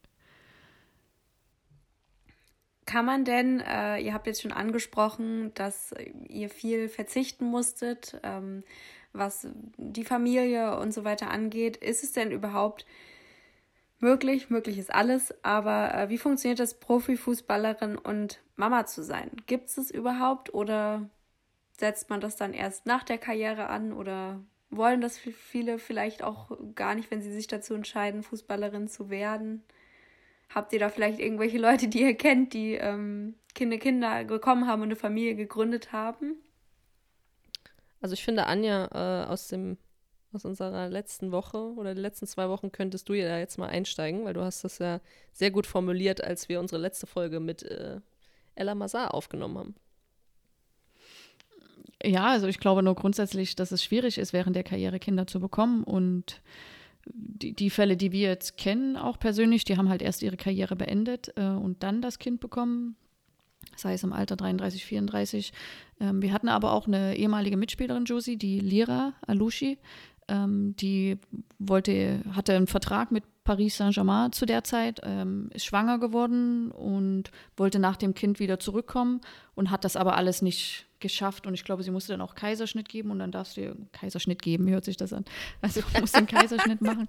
[2.89, 5.95] Kann man denn, äh, ihr habt jetzt schon angesprochen, dass
[6.27, 8.65] ihr viel verzichten musstet, ähm,
[9.13, 11.77] was die Familie und so weiter angeht.
[11.77, 12.87] Ist es denn überhaupt
[13.99, 14.49] möglich?
[14.49, 19.33] Möglich ist alles, aber äh, wie funktioniert das, Profifußballerin und Mama zu sein?
[19.45, 21.11] Gibt es es überhaupt oder
[21.79, 26.57] setzt man das dann erst nach der Karriere an oder wollen das viele vielleicht auch
[26.75, 29.63] gar nicht, wenn sie sich dazu entscheiden, Fußballerin zu werden?
[30.49, 34.83] Habt ihr da vielleicht irgendwelche Leute, die ihr kennt, die ähm, Kinder, Kinder bekommen haben
[34.83, 36.37] und eine Familie gegründet haben?
[38.01, 39.77] Also ich finde, Anja, äh, aus dem
[40.33, 44.25] aus unserer letzten Woche oder den letzten zwei Wochen könntest du ja jetzt mal einsteigen,
[44.25, 45.01] weil du hast das ja
[45.33, 48.01] sehr gut formuliert, als wir unsere letzte Folge mit äh,
[48.55, 49.75] Ella Mazar aufgenommen haben.
[52.03, 55.41] Ja, also ich glaube nur grundsätzlich, dass es schwierig ist, während der Karriere Kinder zu
[55.41, 56.43] bekommen und
[57.15, 60.77] die, die Fälle, die wir jetzt kennen, auch persönlich, die haben halt erst ihre Karriere
[60.77, 62.97] beendet äh, und dann das Kind bekommen,
[63.77, 65.53] sei es im Alter 33, 34.
[66.01, 69.79] Ähm, wir hatten aber auch eine ehemalige Mitspielerin, Josie, die Lira Alushi,
[70.29, 71.19] ähm, die
[71.59, 77.31] wollte, hatte einen Vertrag mit Paris Saint-Germain zu der Zeit, ähm, ist schwanger geworden und
[77.57, 79.23] wollte nach dem Kind wieder zurückkommen
[79.55, 82.89] und hat das aber alles nicht geschafft und ich glaube, sie musste dann auch Kaiserschnitt
[82.89, 85.25] geben und dann darfst du ihr Kaiserschnitt geben, hört sich das an?
[85.61, 87.09] Also musste einen Kaiserschnitt machen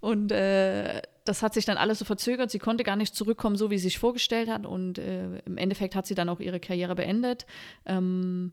[0.00, 2.50] und äh, das hat sich dann alles so verzögert.
[2.50, 5.94] Sie konnte gar nicht zurückkommen, so wie sie sich vorgestellt hat und äh, im Endeffekt
[5.94, 7.46] hat sie dann auch ihre Karriere beendet.
[7.86, 8.52] Ähm,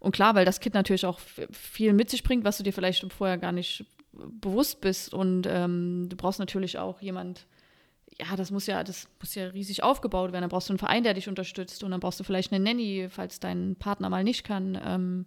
[0.00, 1.20] und klar, weil das Kind natürlich auch
[1.50, 6.06] viel mit sich bringt, was du dir vielleicht vorher gar nicht bewusst bist und ähm,
[6.08, 7.46] du brauchst natürlich auch jemand,
[8.20, 10.42] ja, das muss ja, das muss ja riesig aufgebaut werden.
[10.42, 13.08] Dann brauchst du einen Verein, der dich unterstützt und dann brauchst du vielleicht eine Nanny,
[13.10, 14.80] falls dein Partner mal nicht kann.
[14.84, 15.24] Ähm,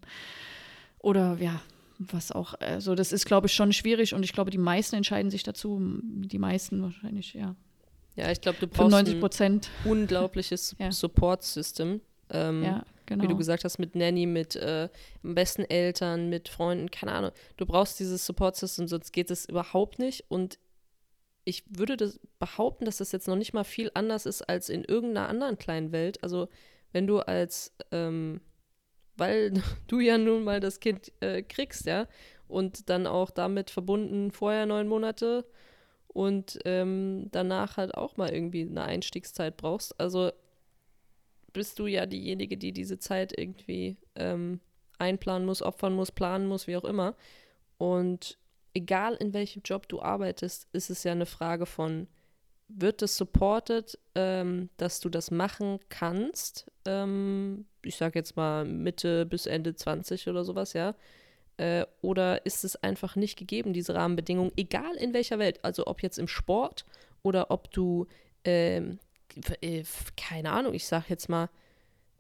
[1.00, 1.62] oder ja,
[2.00, 2.54] was auch.
[2.60, 5.82] Also das ist, glaube ich, schon schwierig und ich glaube, die meisten entscheiden sich dazu.
[6.04, 7.56] Die meisten wahrscheinlich, ja.
[8.16, 10.92] Ja, ich glaube, du brauchst 95 ein unglaubliches ja.
[10.92, 12.02] Support-System.
[12.32, 13.24] Ähm, ja, genau.
[13.24, 14.90] Wie du gesagt hast, mit Nanny, mit äh,
[15.24, 17.32] am besten Eltern, mit Freunden, keine Ahnung.
[17.58, 20.26] Du brauchst dieses Support-System, sonst geht es überhaupt nicht.
[20.30, 20.58] Und
[21.48, 24.84] ich würde das behaupten, dass das jetzt noch nicht mal viel anders ist als in
[24.84, 26.22] irgendeiner anderen kleinen Welt.
[26.22, 26.50] Also
[26.92, 28.42] wenn du als, ähm,
[29.16, 29.54] weil
[29.88, 32.08] du ja nun mal das Kind äh, kriegst, ja,
[32.50, 35.46] und dann auch damit verbunden vorher neun Monate
[36.10, 39.98] und ähm, danach halt auch mal irgendwie eine Einstiegszeit brauchst.
[40.02, 40.32] Also
[41.54, 44.60] bist du ja diejenige, die diese Zeit irgendwie ähm,
[45.00, 47.16] einplanen muss, opfern muss, planen muss, wie auch immer.
[47.78, 48.38] Und
[48.78, 52.08] egal in welchem Job du arbeitest, ist es ja eine Frage von,
[52.68, 56.72] wird es supported, ähm, dass du das machen kannst?
[56.86, 60.96] Ähm, ich sage jetzt mal Mitte bis Ende 20 oder sowas, ja.
[61.58, 66.04] Äh, oder ist es einfach nicht gegeben, diese Rahmenbedingungen, egal in welcher Welt, also ob
[66.04, 66.86] jetzt im Sport
[67.24, 68.06] oder ob du,
[68.44, 69.00] ähm,
[69.62, 69.84] äh,
[70.16, 71.50] keine Ahnung, ich sage jetzt mal,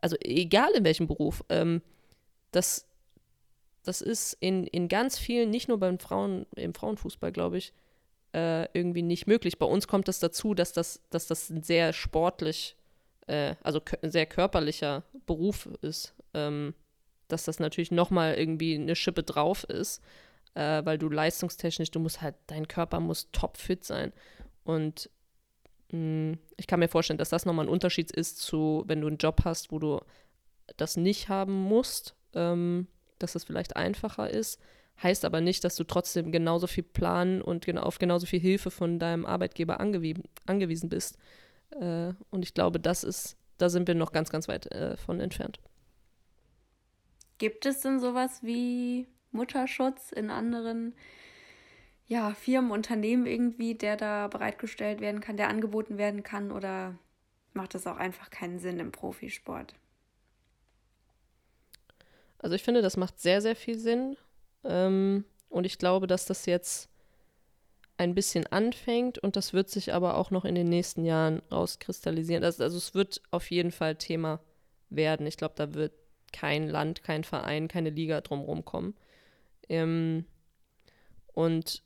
[0.01, 1.83] also egal in welchem Beruf, ähm,
[2.51, 2.86] das
[3.87, 7.73] das ist in, in ganz vielen, nicht nur beim Frauen, im Frauenfußball, glaube ich,
[8.33, 9.57] äh, irgendwie nicht möglich.
[9.59, 12.75] Bei uns kommt das dazu, dass das, dass das ein sehr sportlich,
[13.27, 16.13] äh, also sehr körperlicher Beruf ist.
[16.33, 16.73] Ähm,
[17.27, 20.01] dass das natürlich nochmal irgendwie eine Schippe drauf ist,
[20.53, 24.13] äh, weil du leistungstechnisch, du musst halt, dein Körper muss topfit sein.
[24.63, 25.09] Und
[25.91, 29.07] mh, hm, ich kann mir vorstellen, dass das nochmal ein Unterschied ist zu, wenn du
[29.07, 29.99] einen Job hast, wo du
[30.75, 32.15] das nicht haben musst.
[32.33, 32.87] Ähm,
[33.19, 34.59] dass es vielleicht einfacher ist.
[35.01, 38.71] Heißt aber nicht, dass du trotzdem genauso viel planen und genau, auf genauso viel Hilfe
[38.71, 41.17] von deinem Arbeitgeber angewiesen, angewiesen bist.
[41.71, 45.19] Äh, und ich glaube, das ist, da sind wir noch ganz, ganz weit äh, von
[45.19, 45.59] entfernt.
[47.37, 50.95] Gibt es denn sowas wie Mutterschutz in anderen
[52.07, 56.97] ja, Firmen, Unternehmen irgendwie, der da bereitgestellt werden kann, der angeboten werden kann oder
[57.53, 59.75] macht das auch einfach keinen Sinn im Profisport?
[62.39, 64.17] Also ich finde, das macht sehr, sehr viel Sinn.
[64.63, 66.89] Ähm, und ich glaube, dass das jetzt
[67.97, 72.43] ein bisschen anfängt und das wird sich aber auch noch in den nächsten Jahren rauskristallisieren.
[72.43, 74.39] Also, also es wird auf jeden Fall Thema
[74.89, 75.25] werden.
[75.25, 75.93] Ich glaube, da wird
[76.31, 78.93] kein Land, kein Verein, keine Liga drumherum kommen.
[79.67, 80.25] Ähm,
[81.33, 81.81] und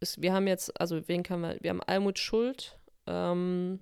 [0.00, 3.80] es, wir haben jetzt, also wen kann man, wir haben Almut Schuld, ähm,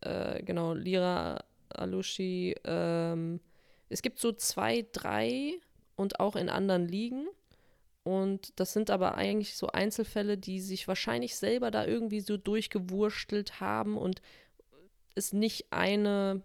[0.00, 3.40] äh, genau, Lira Alushi, ähm,
[3.88, 5.54] es gibt so zwei, drei
[5.96, 7.26] und auch in anderen Ligen.
[8.04, 13.60] Und das sind aber eigentlich so Einzelfälle, die sich wahrscheinlich selber da irgendwie so durchgewurstelt
[13.60, 14.22] haben und
[15.14, 16.40] es nicht eine.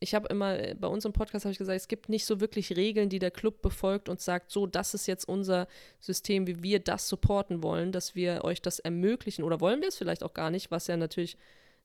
[0.00, 2.76] Ich habe immer, bei uns im Podcast habe ich gesagt, es gibt nicht so wirklich
[2.76, 5.66] Regeln, die der Club befolgt und sagt, so, das ist jetzt unser
[6.00, 9.42] System, wie wir das supporten wollen, dass wir euch das ermöglichen.
[9.42, 11.38] Oder wollen wir es vielleicht auch gar nicht, was ja natürlich,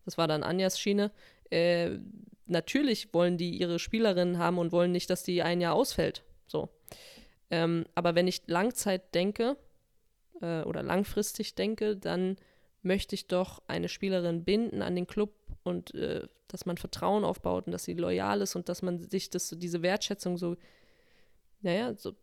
[0.03, 1.11] das war dann Anjas Schiene,
[1.51, 1.99] äh,
[2.47, 6.23] natürlich wollen die ihre Spielerinnen haben und wollen nicht, dass die ein Jahr ausfällt.
[6.47, 6.69] So.
[7.49, 9.57] Ähm, aber wenn ich Langzeit denke
[10.41, 12.37] äh, oder langfristig denke, dann
[12.81, 15.33] möchte ich doch eine Spielerin binden an den Club
[15.63, 19.29] und äh, dass man Vertrauen aufbaut und dass sie loyal ist und dass man sich
[19.29, 20.57] das, diese Wertschätzung so,
[21.61, 22.13] naja, so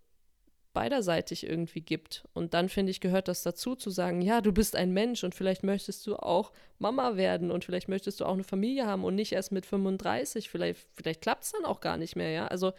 [0.79, 2.22] beiderseitig irgendwie gibt.
[2.35, 5.35] Und dann finde ich, gehört das dazu, zu sagen, ja, du bist ein Mensch und
[5.35, 9.16] vielleicht möchtest du auch Mama werden und vielleicht möchtest du auch eine Familie haben und
[9.16, 10.49] nicht erst mit 35.
[10.49, 12.47] Vielleicht, vielleicht klappt es dann auch gar nicht mehr, ja.
[12.47, 12.74] Also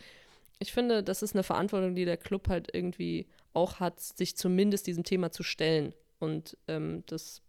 [0.60, 4.88] ich finde, das ist eine Verantwortung, die der Club halt irgendwie auch hat, sich zumindest
[4.88, 5.94] diesem Thema zu stellen.
[6.20, 7.42] Und ähm, das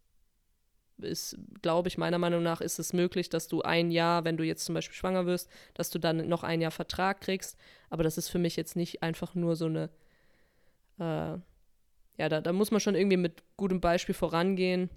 [0.99, 4.43] ist, glaube ich, meiner Meinung nach ist es möglich, dass du ein Jahr, wenn du
[4.43, 7.57] jetzt zum Beispiel schwanger wirst, dass du dann noch ein Jahr Vertrag kriegst.
[7.89, 9.91] Aber das ist für mich jetzt nicht einfach nur so eine,
[11.01, 11.39] äh,
[12.19, 14.91] ja, da, da muss man schon irgendwie mit gutem Beispiel vorangehen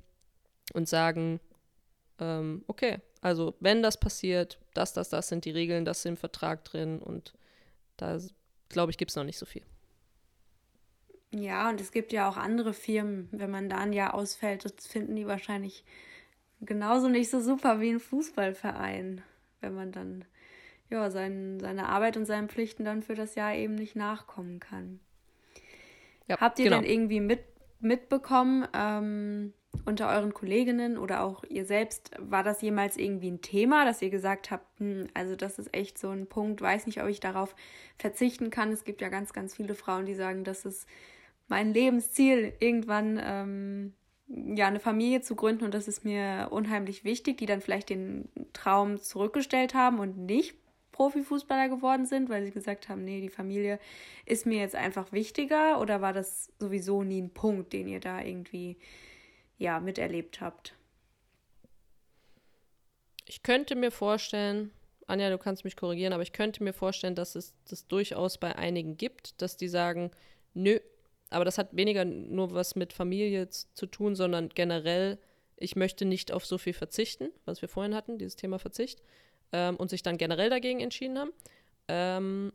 [0.74, 1.40] und sagen,
[2.20, 6.18] ähm, okay, also wenn das passiert, das, das, das sind die Regeln, das ist im
[6.18, 7.34] Vertrag drin und
[7.98, 8.18] da,
[8.70, 9.64] glaube ich, gibt es noch nicht so viel.
[11.32, 14.86] Ja, und es gibt ja auch andere Firmen, wenn man da ein Jahr ausfällt, das
[14.86, 15.84] finden die wahrscheinlich
[16.62, 19.24] genauso nicht so super wie ein Fußballverein,
[19.62, 20.26] wenn man dann
[20.90, 25.00] ja, sein, seine Arbeit und seinen Pflichten dann für das Jahr eben nicht nachkommen kann.
[26.28, 26.82] Ja, Habt ihr genau.
[26.82, 27.44] denn irgendwie mit,
[27.80, 29.54] mitbekommen, ähm,
[29.86, 34.10] unter euren Kolleginnen oder auch ihr selbst, war das jemals irgendwie ein Thema, dass ihr
[34.10, 37.56] gesagt habt, hm, also das ist echt so ein Punkt, weiß nicht, ob ich darauf
[37.98, 38.72] verzichten kann.
[38.72, 40.88] Es gibt ja ganz, ganz viele Frauen, die sagen, das ist
[41.48, 43.94] mein Lebensziel, irgendwann ähm,
[44.28, 48.30] ja eine Familie zu gründen und das ist mir unheimlich wichtig, die dann vielleicht den
[48.54, 50.56] Traum zurückgestellt haben und nicht
[50.94, 53.80] Profifußballer geworden sind, weil sie gesagt haben, nee, die Familie
[54.26, 58.22] ist mir jetzt einfach wichtiger oder war das sowieso nie ein Punkt, den ihr da
[58.22, 58.78] irgendwie
[59.58, 60.74] ja, miterlebt habt.
[63.26, 64.72] Ich könnte mir vorstellen,
[65.08, 68.56] Anja, du kannst mich korrigieren, aber ich könnte mir vorstellen, dass es das durchaus bei
[68.56, 70.12] einigen gibt, dass die sagen,
[70.54, 70.80] nö,
[71.30, 75.18] aber das hat weniger nur was mit Familie zu tun, sondern generell,
[75.58, 79.02] ich möchte nicht auf so viel verzichten, was wir vorhin hatten, dieses Thema Verzicht,
[79.54, 81.32] ähm, und sich dann generell dagegen entschieden haben.
[81.88, 82.52] Ähm,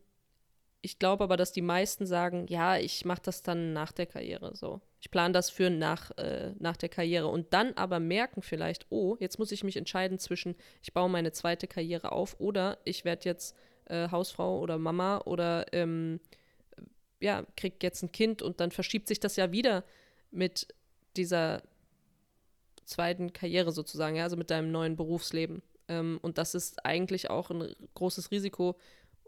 [0.81, 4.55] ich glaube aber, dass die meisten sagen, ja, ich mache das dann nach der Karriere
[4.55, 4.81] so.
[5.01, 9.17] Ich plane das für nach, äh, nach der Karriere und dann aber merken vielleicht, oh,
[9.19, 13.25] jetzt muss ich mich entscheiden zwischen, ich baue meine zweite Karriere auf oder ich werde
[13.25, 16.21] jetzt äh, Hausfrau oder Mama oder ähm,
[17.21, 19.85] ja, krieg jetzt ein Kind und dann verschiebt sich das ja wieder
[20.31, 20.69] mit
[21.17, 21.63] dieser
[22.85, 25.63] zweiten Karriere sozusagen, ja, also mit deinem neuen Berufsleben.
[25.89, 28.77] Ähm, und das ist eigentlich auch ein großes Risiko,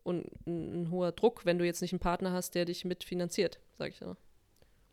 [0.02, 3.90] und ein, hoher Druck, wenn du jetzt nicht einen Partner hast, der dich mitfinanziert, sag
[3.90, 4.16] ich so.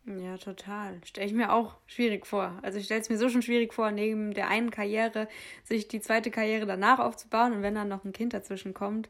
[0.06, 1.02] Ja, total.
[1.04, 2.58] Stelle ich mir auch schwierig vor.
[2.62, 5.28] Also ich stelle es mir so schon schwierig vor, neben der einen Karriere
[5.66, 9.10] sich die zweite Karriere danach aufzubauen und wenn dann noch ein Kind dazwischen kommt,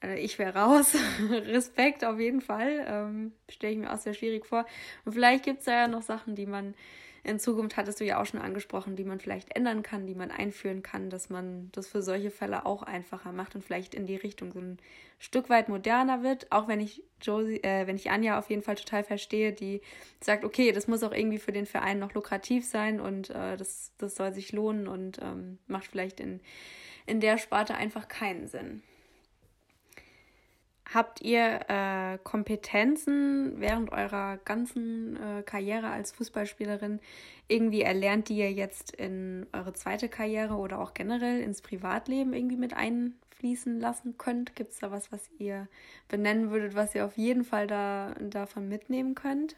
[0.00, 0.94] äh, ich wäre raus.
[1.30, 2.84] Respekt auf jeden Fall.
[2.86, 4.64] Ähm, stelle ich mir auch sehr schwierig vor.
[5.04, 6.74] Und vielleicht gibt es da ja noch Sachen, die man
[7.26, 10.30] in Zukunft hattest du ja auch schon angesprochen, die man vielleicht ändern kann, die man
[10.30, 14.14] einführen kann, dass man das für solche Fälle auch einfacher macht und vielleicht in die
[14.14, 14.78] Richtung so ein
[15.18, 16.52] Stück weit moderner wird.
[16.52, 19.80] Auch wenn ich Josie, äh, wenn ich Anja auf jeden Fall total verstehe, die
[20.20, 23.92] sagt, okay, das muss auch irgendwie für den Verein noch lukrativ sein und äh, das,
[23.98, 26.40] das soll sich lohnen und ähm, macht vielleicht in,
[27.06, 28.84] in der Sparte einfach keinen Sinn.
[30.94, 37.00] Habt ihr äh, Kompetenzen während eurer ganzen äh, Karriere als Fußballspielerin
[37.48, 42.56] irgendwie erlernt, die ihr jetzt in eure zweite Karriere oder auch generell ins Privatleben irgendwie
[42.56, 44.54] mit einfließen lassen könnt?
[44.54, 45.66] Gibt es da was, was ihr
[46.06, 49.56] benennen würdet, was ihr auf jeden Fall da, davon mitnehmen könnt?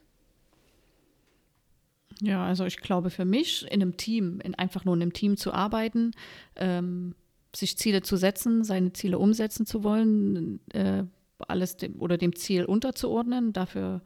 [2.21, 5.37] Ja, also ich glaube für mich in einem Team, in einfach nur in einem Team
[5.37, 6.13] zu arbeiten,
[6.57, 7.15] ähm,
[7.55, 11.05] sich Ziele zu setzen, seine Ziele umsetzen zu wollen, äh,
[11.47, 13.53] alles dem, oder dem Ziel unterzuordnen.
[13.53, 14.03] Dafür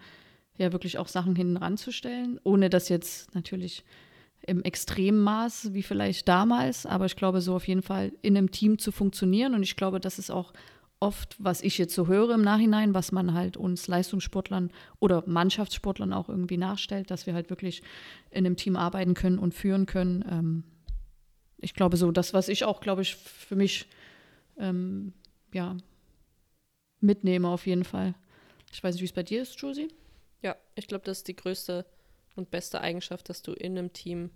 [0.59, 3.85] ja wirklich auch Sachen hinten ranzustellen, ohne das jetzt natürlich
[4.47, 8.51] im extremen Maß wie vielleicht damals, aber ich glaube, so auf jeden Fall in einem
[8.51, 9.55] Team zu funktionieren.
[9.55, 10.53] Und ich glaube, das ist auch
[10.99, 14.71] oft, was ich jetzt so höre im Nachhinein, was man halt uns Leistungssportlern
[15.01, 17.83] oder Mannschaftssportlern auch irgendwie nachstellt, dass wir halt wirklich
[18.31, 20.25] in einem Team arbeiten können und führen können.
[20.31, 20.65] Ähm,
[21.59, 23.87] ich glaube, so das, was ich auch, glaube ich, für mich
[24.59, 25.13] ähm,
[25.53, 25.77] ja,
[27.03, 28.15] mitnehme auf jeden Fall.
[28.73, 29.89] Ich weiß nicht, wie es bei dir ist, Josie.
[30.41, 31.87] Ja, ich glaube, das ist die größte
[32.35, 34.31] und beste Eigenschaft, dass du in einem Team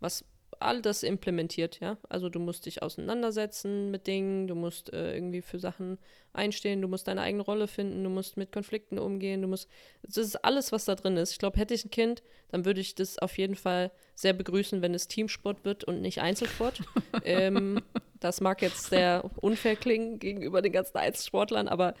[0.00, 0.24] was
[0.60, 1.96] all das implementiert, ja.
[2.08, 5.98] Also du musst dich auseinandersetzen mit Dingen, du musst äh, irgendwie für Sachen
[6.32, 9.68] einstehen, du musst deine eigene Rolle finden, du musst mit Konflikten umgehen, du musst.
[10.02, 11.32] Das ist alles, was da drin ist.
[11.32, 14.82] Ich glaube, hätte ich ein Kind, dann würde ich das auf jeden Fall sehr begrüßen,
[14.82, 16.82] wenn es Teamsport wird und nicht Einzelsport.
[17.24, 17.80] ähm,
[18.20, 21.94] das mag jetzt sehr unfair klingen gegenüber den ganzen Einzelsportlern, aber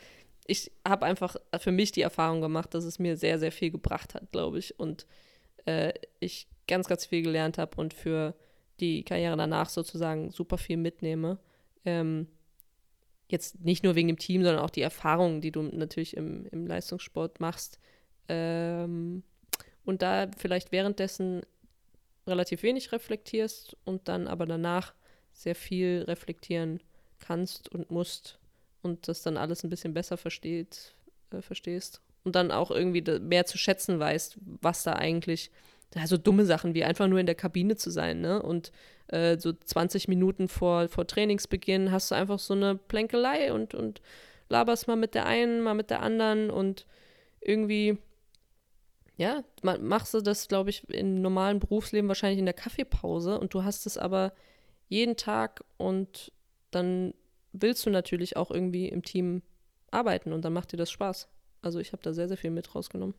[0.46, 4.14] ich habe einfach für mich die Erfahrung gemacht, dass es mir sehr, sehr viel gebracht
[4.14, 4.80] hat, glaube ich.
[4.80, 5.06] Und
[5.66, 8.34] äh, ich ganz, ganz viel gelernt habe und für
[8.78, 11.38] die Karriere danach sozusagen super viel mitnehme.
[11.84, 12.28] Ähm,
[13.28, 16.66] jetzt nicht nur wegen dem Team, sondern auch die Erfahrungen, die du natürlich im, im
[16.66, 17.78] Leistungssport machst.
[18.28, 19.22] Ähm,
[19.84, 21.42] und da vielleicht währenddessen
[22.26, 24.94] relativ wenig reflektierst und dann aber danach
[25.32, 26.80] sehr viel reflektieren
[27.18, 28.38] kannst und musst
[28.82, 30.94] und das dann alles ein bisschen besser versteht,
[31.32, 32.00] äh, verstehst.
[32.24, 35.50] Und dann auch irgendwie mehr zu schätzen weißt, was da eigentlich
[36.06, 38.42] so dumme Sachen wie einfach nur in der Kabine zu sein, ne?
[38.42, 38.72] Und
[39.08, 44.00] äh, so 20 Minuten vor, vor Trainingsbeginn hast du einfach so eine Plänkelei und, und
[44.48, 46.86] laberst mal mit der einen, mal mit der anderen und
[47.40, 47.98] irgendwie,
[49.16, 53.64] ja, machst du das, glaube ich, im normalen Berufsleben wahrscheinlich in der Kaffeepause und du
[53.64, 54.32] hast es aber
[54.88, 56.32] jeden Tag und
[56.70, 57.14] dann
[57.52, 59.42] willst du natürlich auch irgendwie im Team
[59.90, 61.28] arbeiten und dann macht dir das Spaß.
[61.62, 63.14] Also ich habe da sehr, sehr viel mit rausgenommen.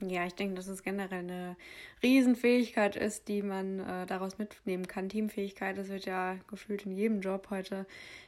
[0.00, 1.56] Ja, ich denke, dass es generell eine
[2.02, 5.08] Riesenfähigkeit ist, die man äh, daraus mitnehmen kann.
[5.08, 7.84] Teamfähigkeit, das wird ja gefühlt in jedem Job heute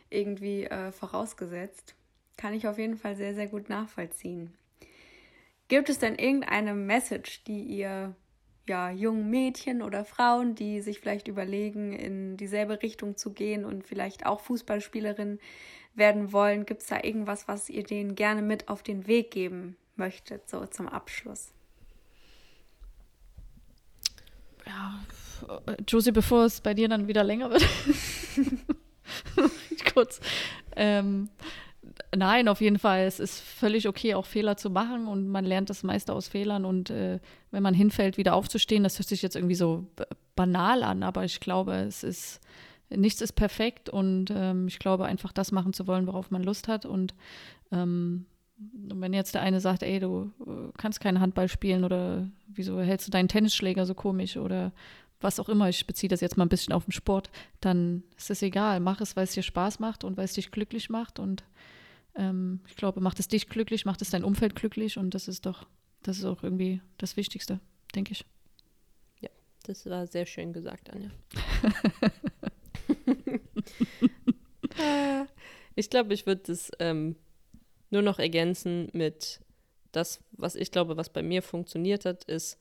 [0.08, 1.94] irgendwie äh, vorausgesetzt.
[2.36, 4.52] Kann ich auf jeden Fall sehr, sehr gut nachvollziehen.
[5.68, 8.16] Gibt es denn irgendeine Message, die ihr
[8.66, 13.86] ja, jungen Mädchen oder Frauen, die sich vielleicht überlegen, in dieselbe Richtung zu gehen und
[13.86, 15.38] vielleicht auch Fußballspielerin
[15.94, 19.76] werden wollen, gibt es da irgendwas, was ihr denen gerne mit auf den Weg geben
[19.96, 21.52] möchtet, so zum Abschluss?
[24.70, 25.00] Ja,
[25.88, 27.66] Josie, bevor es bei dir dann wieder länger wird.
[29.92, 30.20] kurz.
[30.76, 31.28] Ähm,
[32.14, 33.04] nein, auf jeden Fall.
[33.04, 36.64] Es ist völlig okay, auch Fehler zu machen und man lernt das meiste aus Fehlern
[36.64, 37.18] und äh,
[37.50, 39.86] wenn man hinfällt, wieder aufzustehen, das hört sich jetzt irgendwie so
[40.36, 42.40] banal an, aber ich glaube, es ist,
[42.88, 46.68] nichts ist perfekt und ähm, ich glaube einfach das machen zu wollen, worauf man Lust
[46.68, 47.14] hat und
[47.72, 48.26] ähm,
[48.90, 52.80] und wenn jetzt der eine sagt, ey, du äh, kannst keinen Handball spielen oder wieso
[52.80, 54.72] hältst du deinen Tennisschläger so komisch oder
[55.20, 57.30] was auch immer, ich beziehe das jetzt mal ein bisschen auf den Sport,
[57.60, 58.80] dann ist es egal.
[58.80, 61.18] Mach es, weil es dir Spaß macht und weil es dich glücklich macht.
[61.18, 61.44] Und
[62.16, 65.44] ähm, ich glaube, macht es dich glücklich, macht es dein Umfeld glücklich und das ist
[65.46, 65.66] doch,
[66.02, 67.60] das ist auch irgendwie das Wichtigste,
[67.94, 68.24] denke ich.
[69.20, 69.28] Ja,
[69.64, 71.10] das war sehr schön gesagt, Anja.
[75.74, 77.16] ich glaube, ich würde das ähm,
[77.90, 79.40] nur noch ergänzen mit
[79.92, 82.58] das, was ich glaube, was bei mir funktioniert hat, ist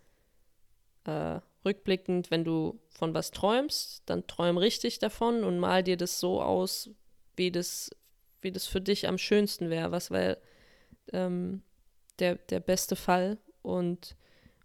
[1.06, 6.20] äh, rückblickend, wenn du von was träumst, dann träum richtig davon und mal dir das
[6.20, 6.90] so aus,
[7.36, 7.92] wie das,
[8.42, 9.92] wie das für dich am schönsten wäre.
[9.92, 10.40] Was wäre
[11.14, 11.62] ähm,
[12.20, 13.38] der, der beste Fall?
[13.62, 14.16] Und,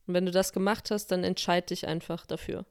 [0.07, 2.65] und wenn du das gemacht hast, dann entscheid dich einfach dafür.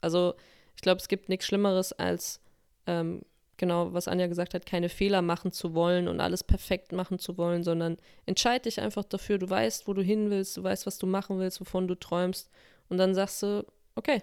[0.00, 0.34] Also
[0.74, 2.40] ich glaube, es gibt nichts Schlimmeres als
[2.86, 3.22] ähm,
[3.60, 7.36] genau, was Anja gesagt hat, keine Fehler machen zu wollen und alles perfekt machen zu
[7.36, 10.98] wollen, sondern entscheide dich einfach dafür, du weißt, wo du hin willst, du weißt, was
[10.98, 12.50] du machen willst, wovon du träumst
[12.88, 14.22] und dann sagst du, okay,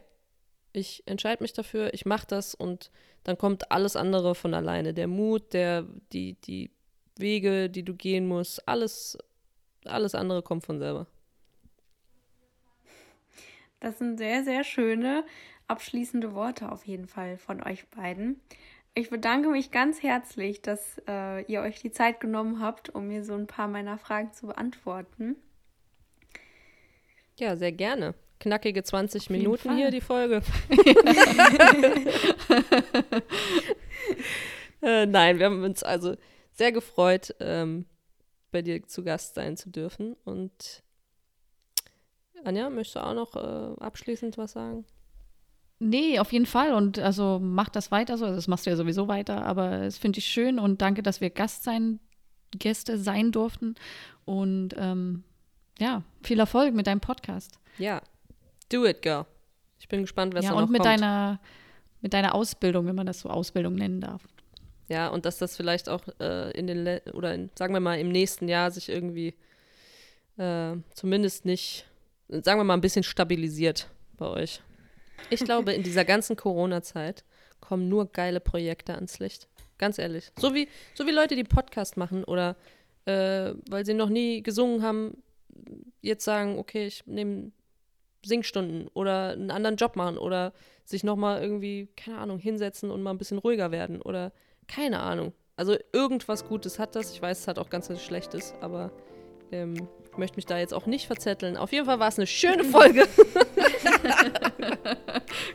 [0.74, 2.90] ich entscheide mich dafür, ich mache das und
[3.24, 6.72] dann kommt alles andere von alleine, der Mut, der die die
[7.16, 9.20] Wege, die du gehen musst, alles
[9.86, 11.06] alles andere kommt von selber.
[13.80, 15.24] Das sind sehr sehr schöne
[15.68, 18.42] abschließende Worte auf jeden Fall von euch beiden.
[18.98, 23.24] Ich bedanke mich ganz herzlich, dass äh, ihr euch die Zeit genommen habt, um mir
[23.24, 25.36] so ein paar meiner Fragen zu beantworten.
[27.38, 28.16] Ja, sehr gerne.
[28.40, 30.42] Knackige 20 Minuten hier die Folge.
[34.82, 36.16] äh, nein, wir haben uns also
[36.54, 37.86] sehr gefreut, ähm,
[38.52, 40.16] bei dir zu Gast sein zu dürfen.
[40.26, 40.82] Und
[42.44, 44.88] Anja, möchtest du auch noch äh, abschließend was sagen?
[45.80, 46.74] Nee, auf jeden Fall.
[46.74, 48.26] Und also mach das weiter so.
[48.26, 51.22] Also das machst du ja sowieso weiter, aber es finde ich schön und danke, dass
[51.22, 52.00] wir Gast sein,
[52.52, 53.76] Gäste sein durften.
[54.26, 55.24] Und ähm,
[55.80, 57.60] ja, viel Erfolg mit deinem Podcast.
[57.78, 58.02] Ja,
[58.70, 59.26] do it, girl.
[59.80, 61.40] Ich bin gespannt, was ja, da noch und mit deiner
[62.02, 64.28] mit deiner Ausbildung, wenn man das so Ausbildung nennen darf.
[64.90, 68.00] Ja, und dass das vielleicht auch äh, in den Le oder in, sagen wir mal
[68.00, 69.36] im nächsten Jahr sich irgendwie
[70.38, 71.86] äh, zumindest nicht,
[72.30, 74.62] sagen wir mal, ein bisschen stabilisiert bei euch.
[75.30, 77.24] Ich glaube, in dieser ganzen Corona-Zeit
[77.60, 79.48] kommen nur geile Projekte ans Licht.
[79.78, 80.32] Ganz ehrlich.
[80.40, 82.56] So wie, so wie Leute, die Podcast machen oder
[83.06, 85.24] äh, weil sie noch nie gesungen haben,
[86.02, 87.52] jetzt sagen, okay, ich nehme
[88.26, 90.54] Singstunden oder einen anderen Job machen oder
[90.84, 94.34] sich nochmal irgendwie, keine Ahnung, hinsetzen und mal ein bisschen ruhiger werden oder
[94.68, 95.34] keine Ahnung.
[95.56, 97.12] Also irgendwas Gutes hat das.
[97.12, 98.92] Ich weiß, es hat auch ganz, ganz Schlechtes, aber
[99.52, 99.88] ähm,
[100.18, 101.58] ich möchte mich da jetzt auch nicht verzetteln.
[101.58, 103.04] Auf jeden Fall war es eine schöne Folge.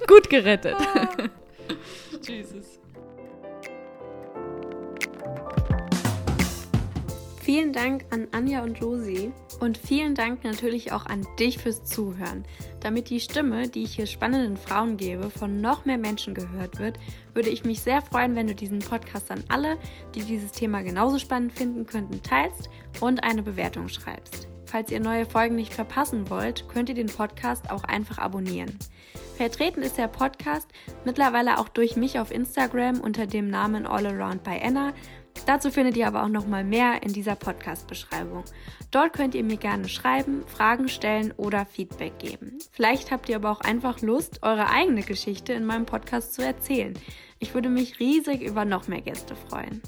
[0.06, 0.76] Gut gerettet.
[2.22, 2.78] Jesus.
[7.40, 12.44] Vielen Dank an Anja und Josie und vielen Dank natürlich auch an dich fürs Zuhören.
[12.78, 17.00] Damit die Stimme, die ich hier spannenden Frauen gebe, von noch mehr Menschen gehört wird,
[17.34, 19.76] würde ich mich sehr freuen, wenn du diesen Podcast an alle,
[20.14, 22.70] die dieses Thema genauso spannend finden könnten, teilst
[23.00, 24.51] und eine Bewertung schreibst.
[24.72, 28.78] Falls ihr neue Folgen nicht verpassen wollt, könnt ihr den Podcast auch einfach abonnieren.
[29.36, 30.66] Vertreten ist der Podcast
[31.04, 34.94] mittlerweile auch durch mich auf Instagram unter dem Namen All Around by Anna
[35.46, 38.44] Dazu findet ihr aber auch noch mal mehr in dieser Podcast-Beschreibung.
[38.90, 42.58] Dort könnt ihr mir gerne schreiben, Fragen stellen oder Feedback geben.
[42.70, 46.94] Vielleicht habt ihr aber auch einfach Lust, eure eigene Geschichte in meinem Podcast zu erzählen.
[47.40, 49.82] Ich würde mich riesig über noch mehr Gäste freuen.